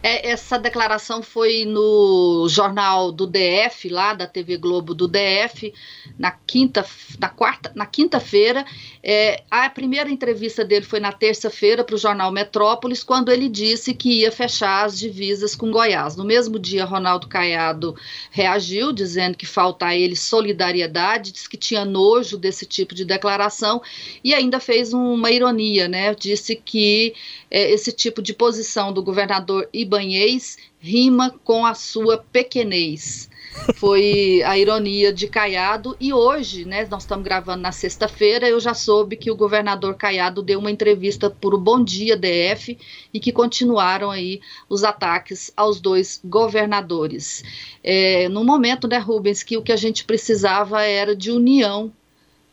É, 0.01 0.29
essa 0.29 0.57
declaração 0.57 1.21
foi 1.21 1.65
no 1.65 2.47
jornal 2.49 3.11
do 3.11 3.27
DF, 3.27 3.89
lá 3.89 4.13
da 4.13 4.27
TV 4.27 4.57
Globo 4.57 4.93
do 4.93 5.07
DF, 5.07 5.73
na 6.17 6.31
quinta, 6.31 6.85
na 7.19 7.29
quarta, 7.29 7.71
na 7.75 7.85
quinta-feira. 7.85 8.65
É, 9.03 9.43
a 9.49 9.69
primeira 9.69 10.09
entrevista 10.09 10.63
dele 10.63 10.85
foi 10.85 10.99
na 10.99 11.11
terça-feira 11.11 11.83
para 11.83 11.95
o 11.95 11.97
jornal 11.97 12.31
Metrópolis, 12.31 13.03
quando 13.03 13.31
ele 13.31 13.49
disse 13.49 13.93
que 13.93 14.19
ia 14.21 14.31
fechar 14.31 14.85
as 14.85 14.97
divisas 14.97 15.55
com 15.55 15.71
Goiás. 15.71 16.15
No 16.15 16.23
mesmo 16.23 16.59
dia, 16.59 16.85
Ronaldo 16.85 17.27
Caiado 17.27 17.95
reagiu, 18.31 18.91
dizendo 18.91 19.37
que 19.37 19.45
falta 19.45 19.87
a 19.87 19.95
ele 19.95 20.15
solidariedade, 20.15 21.31
disse 21.31 21.49
que 21.49 21.57
tinha 21.57 21.85
nojo 21.85 22.37
desse 22.37 22.65
tipo 22.65 22.93
de 22.93 23.05
declaração 23.05 23.81
e 24.23 24.33
ainda 24.33 24.59
fez 24.59 24.93
uma 24.93 25.31
ironia, 25.31 25.87
né? 25.87 26.13
Disse 26.13 26.55
que 26.55 27.13
é, 27.49 27.71
esse 27.71 27.91
tipo 27.91 28.21
de 28.21 28.33
posição 28.33 28.91
do 28.91 29.01
governador 29.01 29.66
Ibanhês 29.73 30.57
rima 30.79 31.33
com 31.43 31.65
a 31.65 31.73
sua 31.73 32.17
pequenez. 32.17 33.29
Foi 33.75 34.41
a 34.45 34.57
ironia 34.57 35.11
de 35.11 35.27
Caiado. 35.27 35.95
E 35.99 36.13
hoje, 36.13 36.65
né, 36.65 36.87
nós 36.89 37.03
estamos 37.03 37.23
gravando 37.23 37.61
na 37.61 37.71
sexta-feira, 37.71 38.47
eu 38.47 38.59
já 38.59 38.73
soube 38.73 39.17
que 39.17 39.31
o 39.31 39.35
governador 39.35 39.95
Caiado 39.95 40.43
deu 40.43 40.59
uma 40.59 40.71
entrevista 40.71 41.29
para 41.29 41.55
o 41.55 41.59
Bom 41.59 41.83
Dia 41.83 42.15
DF 42.15 42.77
e 43.13 43.19
que 43.19 43.31
continuaram 43.31 44.11
aí 44.11 44.39
os 44.69 44.83
ataques 44.83 45.51
aos 45.55 45.81
dois 45.81 46.21
governadores. 46.23 47.43
É, 47.83 48.29
no 48.29 48.43
momento, 48.43 48.87
né, 48.87 48.97
Rubens, 48.97 49.43
que 49.43 49.57
o 49.57 49.61
que 49.61 49.71
a 49.71 49.77
gente 49.77 50.05
precisava 50.05 50.83
era 50.83 51.15
de 51.15 51.31
união 51.31 51.91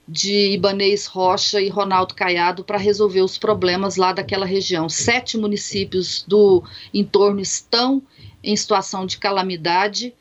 de 0.06 0.52
Ibanês 0.52 1.06
Rocha 1.06 1.60
e 1.60 1.68
Ronaldo 1.68 2.14
Caiado 2.14 2.62
para 2.62 2.78
resolver 2.78 3.22
os 3.22 3.38
problemas 3.38 3.96
lá 3.96 4.12
daquela 4.12 4.44
região. 4.44 4.88
Sete 4.88 5.38
municípios 5.38 6.24
do 6.28 6.62
entorno 6.92 7.40
estão 7.40 8.02
em 8.42 8.54
situação 8.54 9.06
de 9.06 9.16
calamidade. 9.16 10.14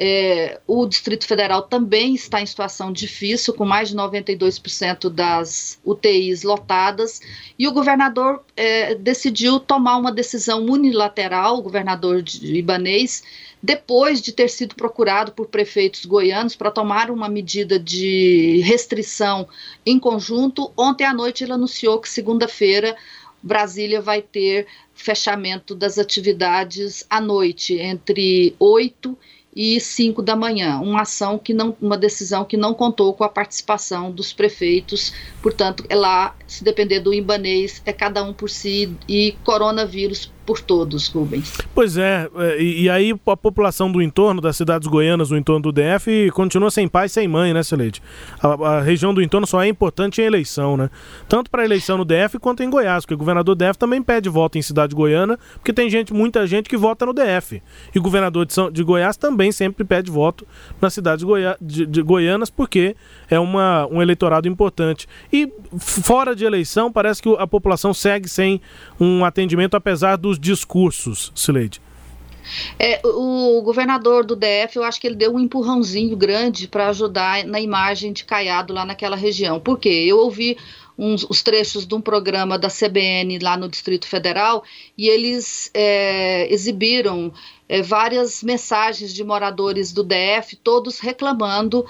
É, 0.00 0.60
o 0.64 0.86
Distrito 0.86 1.26
Federal 1.26 1.62
também 1.62 2.14
está 2.14 2.40
em 2.40 2.46
situação 2.46 2.92
difícil, 2.92 3.52
com 3.52 3.64
mais 3.64 3.88
de 3.88 3.96
92% 3.96 5.10
das 5.10 5.80
UTIs 5.84 6.44
lotadas, 6.44 7.20
e 7.58 7.66
o 7.66 7.72
governador 7.72 8.44
é, 8.56 8.94
decidiu 8.94 9.58
tomar 9.58 9.96
uma 9.96 10.12
decisão 10.12 10.64
unilateral, 10.64 11.58
o 11.58 11.62
governador 11.62 12.22
de 12.22 12.54
Ibanês, 12.54 13.24
depois 13.60 14.22
de 14.22 14.30
ter 14.30 14.48
sido 14.48 14.76
procurado 14.76 15.32
por 15.32 15.48
prefeitos 15.48 16.04
goianos 16.04 16.54
para 16.54 16.70
tomar 16.70 17.10
uma 17.10 17.28
medida 17.28 17.76
de 17.76 18.60
restrição 18.64 19.48
em 19.84 19.98
conjunto, 19.98 20.72
ontem 20.76 21.04
à 21.04 21.12
noite 21.12 21.42
ele 21.42 21.52
anunciou 21.52 21.98
que 21.98 22.08
segunda-feira 22.08 22.96
Brasília 23.42 24.00
vai 24.00 24.22
ter 24.22 24.66
fechamento 24.94 25.74
das 25.74 25.98
atividades 25.98 27.04
à 27.08 27.20
noite, 27.20 27.74
entre 27.74 28.54
8 28.58 29.10
e 29.10 29.37
5 29.80 30.22
da 30.22 30.36
manhã, 30.36 30.78
uma 30.78 31.02
ação 31.02 31.36
que 31.36 31.52
não, 31.52 31.76
uma 31.80 31.98
decisão 31.98 32.44
que 32.44 32.56
não 32.56 32.72
contou 32.72 33.12
com 33.12 33.24
a 33.24 33.28
participação 33.28 34.12
dos 34.12 34.32
prefeitos, 34.32 35.12
portanto, 35.42 35.84
é 35.88 35.96
lá, 35.96 36.36
se 36.46 36.62
depender 36.62 37.00
do 37.00 37.12
imbanês, 37.12 37.82
é 37.84 37.92
cada 37.92 38.22
um 38.22 38.32
por 38.32 38.48
si. 38.48 38.96
E 39.08 39.32
coronavírus 39.42 40.32
por 40.48 40.62
todos, 40.62 41.08
Rubens. 41.08 41.58
Pois 41.74 41.98
é, 41.98 42.26
é, 42.34 42.62
e, 42.62 42.88
aí 42.88 43.14
a 43.26 43.36
população 43.36 43.92
do 43.92 44.00
entorno, 44.00 44.40
das 44.40 44.56
cidades 44.56 44.88
goianas, 44.88 45.28
do 45.28 45.36
entorno 45.36 45.70
do 45.70 45.72
DF, 45.72 46.30
continua 46.30 46.70
sem 46.70 46.88
pai 46.88 47.04
e 47.04 47.08
sem 47.10 47.28
mãe, 47.28 47.52
né, 47.52 47.62
Celeste? 47.62 48.02
A, 48.40 48.76
a, 48.76 48.80
região 48.80 49.12
do 49.12 49.20
entorno 49.20 49.46
só 49.46 49.62
é 49.62 49.68
importante 49.68 50.22
em 50.22 50.24
eleição, 50.24 50.74
né? 50.74 50.88
Tanto 51.28 51.50
para 51.50 51.66
eleição 51.66 51.98
no 51.98 52.04
DF 52.06 52.38
quanto 52.40 52.62
em 52.62 52.70
Goiás, 52.70 53.04
porque 53.04 53.12
o 53.12 53.18
governador 53.18 53.54
do 53.54 53.62
DF 53.62 53.76
também 53.78 54.02
pede 54.02 54.30
voto 54.30 54.56
em 54.56 54.62
cidade 54.62 54.94
goiana, 54.94 55.38
porque 55.56 55.70
tem 55.70 55.90
gente, 55.90 56.14
muita 56.14 56.46
gente 56.46 56.66
que 56.66 56.78
vota 56.78 57.04
no 57.04 57.12
DF. 57.12 57.62
E 57.94 57.98
o 57.98 58.02
governador 58.02 58.46
de, 58.46 58.54
São, 58.54 58.70
de 58.70 58.82
Goiás 58.82 59.18
também 59.18 59.52
sempre 59.52 59.84
pede 59.84 60.10
voto 60.10 60.46
nas 60.80 60.94
cidades 60.94 61.22
goia, 61.22 61.58
de, 61.60 61.84
de 61.84 62.00
goianas, 62.00 62.48
porque 62.48 62.96
é 63.28 63.38
uma, 63.38 63.86
um 63.88 64.00
eleitorado 64.00 64.48
importante. 64.48 65.06
E 65.30 65.52
fora 65.78 66.34
de 66.34 66.46
eleição, 66.46 66.90
parece 66.90 67.20
que 67.20 67.36
a 67.38 67.46
população 67.46 67.92
segue 67.92 68.30
sem 68.30 68.62
um 68.98 69.26
atendimento, 69.26 69.76
apesar 69.76 70.16
dos 70.16 70.37
discursos, 70.38 71.32
Sileide. 71.34 71.80
É, 72.78 73.00
o 73.04 73.60
governador 73.62 74.24
do 74.24 74.34
DF, 74.34 74.76
eu 74.76 74.82
acho 74.82 75.00
que 75.00 75.06
ele 75.06 75.16
deu 75.16 75.34
um 75.34 75.40
empurrãozinho 75.40 76.16
grande 76.16 76.66
para 76.66 76.88
ajudar 76.88 77.44
na 77.44 77.60
imagem 77.60 78.12
de 78.12 78.24
Caiado 78.24 78.72
lá 78.72 78.84
naquela 78.84 79.16
região. 79.16 79.60
Por 79.60 79.78
quê? 79.78 80.06
Eu 80.08 80.18
ouvi 80.18 80.56
uns, 80.98 81.24
os 81.28 81.42
trechos 81.42 81.86
de 81.86 81.94
um 81.94 82.00
programa 82.00 82.58
da 82.58 82.68
CBN 82.68 83.38
lá 83.38 83.56
no 83.56 83.68
Distrito 83.68 84.06
Federal 84.06 84.64
e 84.96 85.08
eles 85.08 85.70
é, 85.72 86.52
exibiram 86.52 87.32
é, 87.68 87.82
várias 87.82 88.42
mensagens 88.42 89.12
de 89.12 89.22
moradores 89.22 89.92
do 89.92 90.02
DF, 90.02 90.56
todos 90.56 90.98
reclamando 90.98 91.84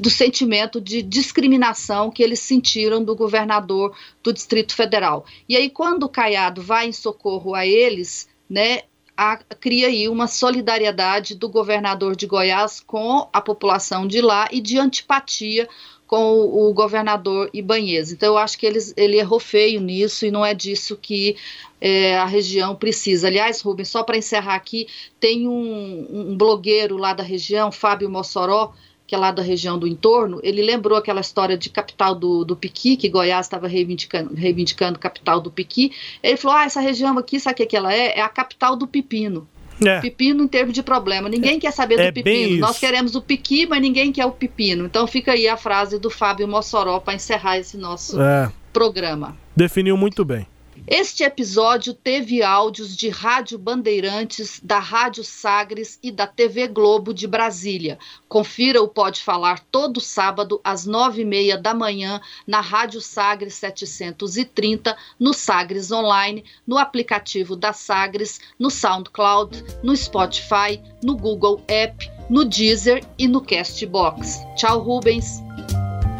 do 0.00 0.08
sentimento 0.08 0.80
de 0.80 1.02
discriminação 1.02 2.10
que 2.10 2.22
eles 2.22 2.40
sentiram 2.40 3.02
do 3.02 3.16
governador 3.16 3.96
do 4.22 4.32
Distrito 4.32 4.74
Federal. 4.74 5.24
E 5.48 5.56
aí, 5.56 5.68
quando 5.68 6.04
o 6.04 6.08
Caiado 6.08 6.62
vai 6.62 6.86
em 6.86 6.92
socorro 6.92 7.54
a 7.54 7.66
eles, 7.66 8.28
né, 8.48 8.82
a, 9.16 9.36
cria 9.36 9.88
aí 9.88 10.08
uma 10.08 10.28
solidariedade 10.28 11.34
do 11.34 11.48
governador 11.48 12.14
de 12.14 12.26
Goiás 12.26 12.80
com 12.80 13.28
a 13.32 13.40
população 13.40 14.06
de 14.06 14.20
lá 14.20 14.46
e 14.52 14.60
de 14.60 14.78
antipatia 14.78 15.68
com 16.06 16.38
o, 16.40 16.72
governador 16.72 17.50
Ibanez. 17.52 18.12
Então, 18.12 18.34
eu 18.34 18.38
acho 18.38 18.56
que 18.58 18.66
eles, 18.66 18.94
ele 18.96 19.18
errou 19.18 19.40
feio 19.40 19.80
nisso 19.80 20.24
e 20.24 20.30
não 20.30 20.44
é 20.44 20.54
disso 20.54 20.96
que 20.96 21.36
é, 21.80 22.16
a 22.16 22.24
região 22.24 22.74
precisa. 22.76 23.26
Aliás, 23.26 23.60
Rubens, 23.60 23.88
só 23.88 24.02
para 24.02 24.16
encerrar 24.16 24.54
aqui, 24.54 24.86
tem 25.18 25.48
um, 25.48 26.06
um 26.10 26.36
blogueiro 26.36 26.96
lá 26.96 27.12
da 27.12 27.22
região, 27.22 27.72
Fábio 27.72 28.08
Mossoró, 28.08 28.72
que 29.06 29.14
é 29.14 29.18
lá 29.18 29.30
da 29.30 29.42
região 29.42 29.78
do 29.78 29.86
entorno, 29.86 30.40
ele 30.42 30.62
lembrou 30.62 30.98
aquela 30.98 31.20
história 31.20 31.56
de 31.56 31.70
capital 31.70 32.14
do, 32.14 32.44
do 32.44 32.56
Piqui, 32.56 32.96
que 32.96 33.08
Goiás 33.08 33.46
estava 33.46 33.68
reivindicando, 33.68 34.34
reivindicando 34.34 34.98
capital 34.98 35.40
do 35.40 35.50
Piqui. 35.50 35.92
Ele 36.22 36.36
falou: 36.36 36.56
ah, 36.56 36.64
essa 36.64 36.80
região 36.80 37.16
aqui, 37.16 37.38
sabe 37.38 37.62
o 37.62 37.66
que 37.66 37.76
ela 37.76 37.92
é? 37.94 38.18
É 38.18 38.20
a 38.20 38.28
capital 38.28 38.74
do 38.74 38.86
pepino. 38.86 39.48
É. 39.84 40.00
Pepino 40.00 40.44
em 40.44 40.48
termos 40.48 40.74
de 40.74 40.82
problema. 40.82 41.28
Ninguém 41.28 41.56
é, 41.56 41.60
quer 41.60 41.72
saber 41.72 41.98
é 41.98 42.06
do 42.06 42.14
pepino. 42.14 42.58
Nós 42.58 42.78
queremos 42.78 43.14
o 43.14 43.22
piqui, 43.22 43.66
mas 43.66 43.80
ninguém 43.80 44.12
quer 44.12 44.26
o 44.26 44.32
pepino. 44.32 44.86
Então 44.86 45.06
fica 45.06 45.32
aí 45.32 45.46
a 45.48 45.56
frase 45.56 45.98
do 45.98 46.10
Fábio 46.10 46.48
Mossoró 46.48 46.98
para 47.00 47.14
encerrar 47.14 47.58
esse 47.58 47.76
nosso 47.76 48.20
é. 48.20 48.50
programa. 48.72 49.36
Definiu 49.54 49.96
muito 49.96 50.24
bem. 50.24 50.46
Este 50.86 51.24
episódio 51.24 51.94
teve 51.94 52.42
áudios 52.42 52.96
de 52.96 53.08
Rádio 53.08 53.58
Bandeirantes, 53.58 54.60
da 54.62 54.78
Rádio 54.78 55.24
Sagres 55.24 55.98
e 56.02 56.10
da 56.12 56.26
TV 56.26 56.68
Globo 56.68 57.12
de 57.12 57.26
Brasília. 57.26 57.98
Confira 58.28 58.82
o 58.82 58.88
Pode 58.88 59.22
Falar 59.22 59.60
todo 59.70 60.00
sábado 60.00 60.60
às 60.62 60.86
nove 60.86 61.22
e 61.22 61.24
meia 61.24 61.56
da 61.56 61.74
manhã 61.74 62.20
na 62.46 62.60
Rádio 62.60 63.00
Sagres 63.00 63.54
730, 63.54 64.96
no 65.18 65.32
Sagres 65.32 65.90
Online, 65.90 66.44
no 66.66 66.78
aplicativo 66.78 67.56
da 67.56 67.72
Sagres, 67.72 68.40
no 68.58 68.70
SoundCloud, 68.70 69.64
no 69.82 69.96
Spotify, 69.96 70.80
no 71.02 71.16
Google 71.16 71.62
App, 71.68 72.10
no 72.30 72.44
Deezer 72.44 73.04
e 73.18 73.26
no 73.26 73.40
Castbox. 73.40 74.40
Tchau, 74.56 74.80
Rubens. 74.80 75.42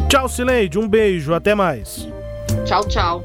Tchau, 0.09 0.29
Cileide. 0.29 0.79
Um 0.79 0.89
beijo. 0.89 1.35
Até 1.35 1.55
mais. 1.55 2.07
Tchau, 2.65 2.87
tchau. 2.87 3.25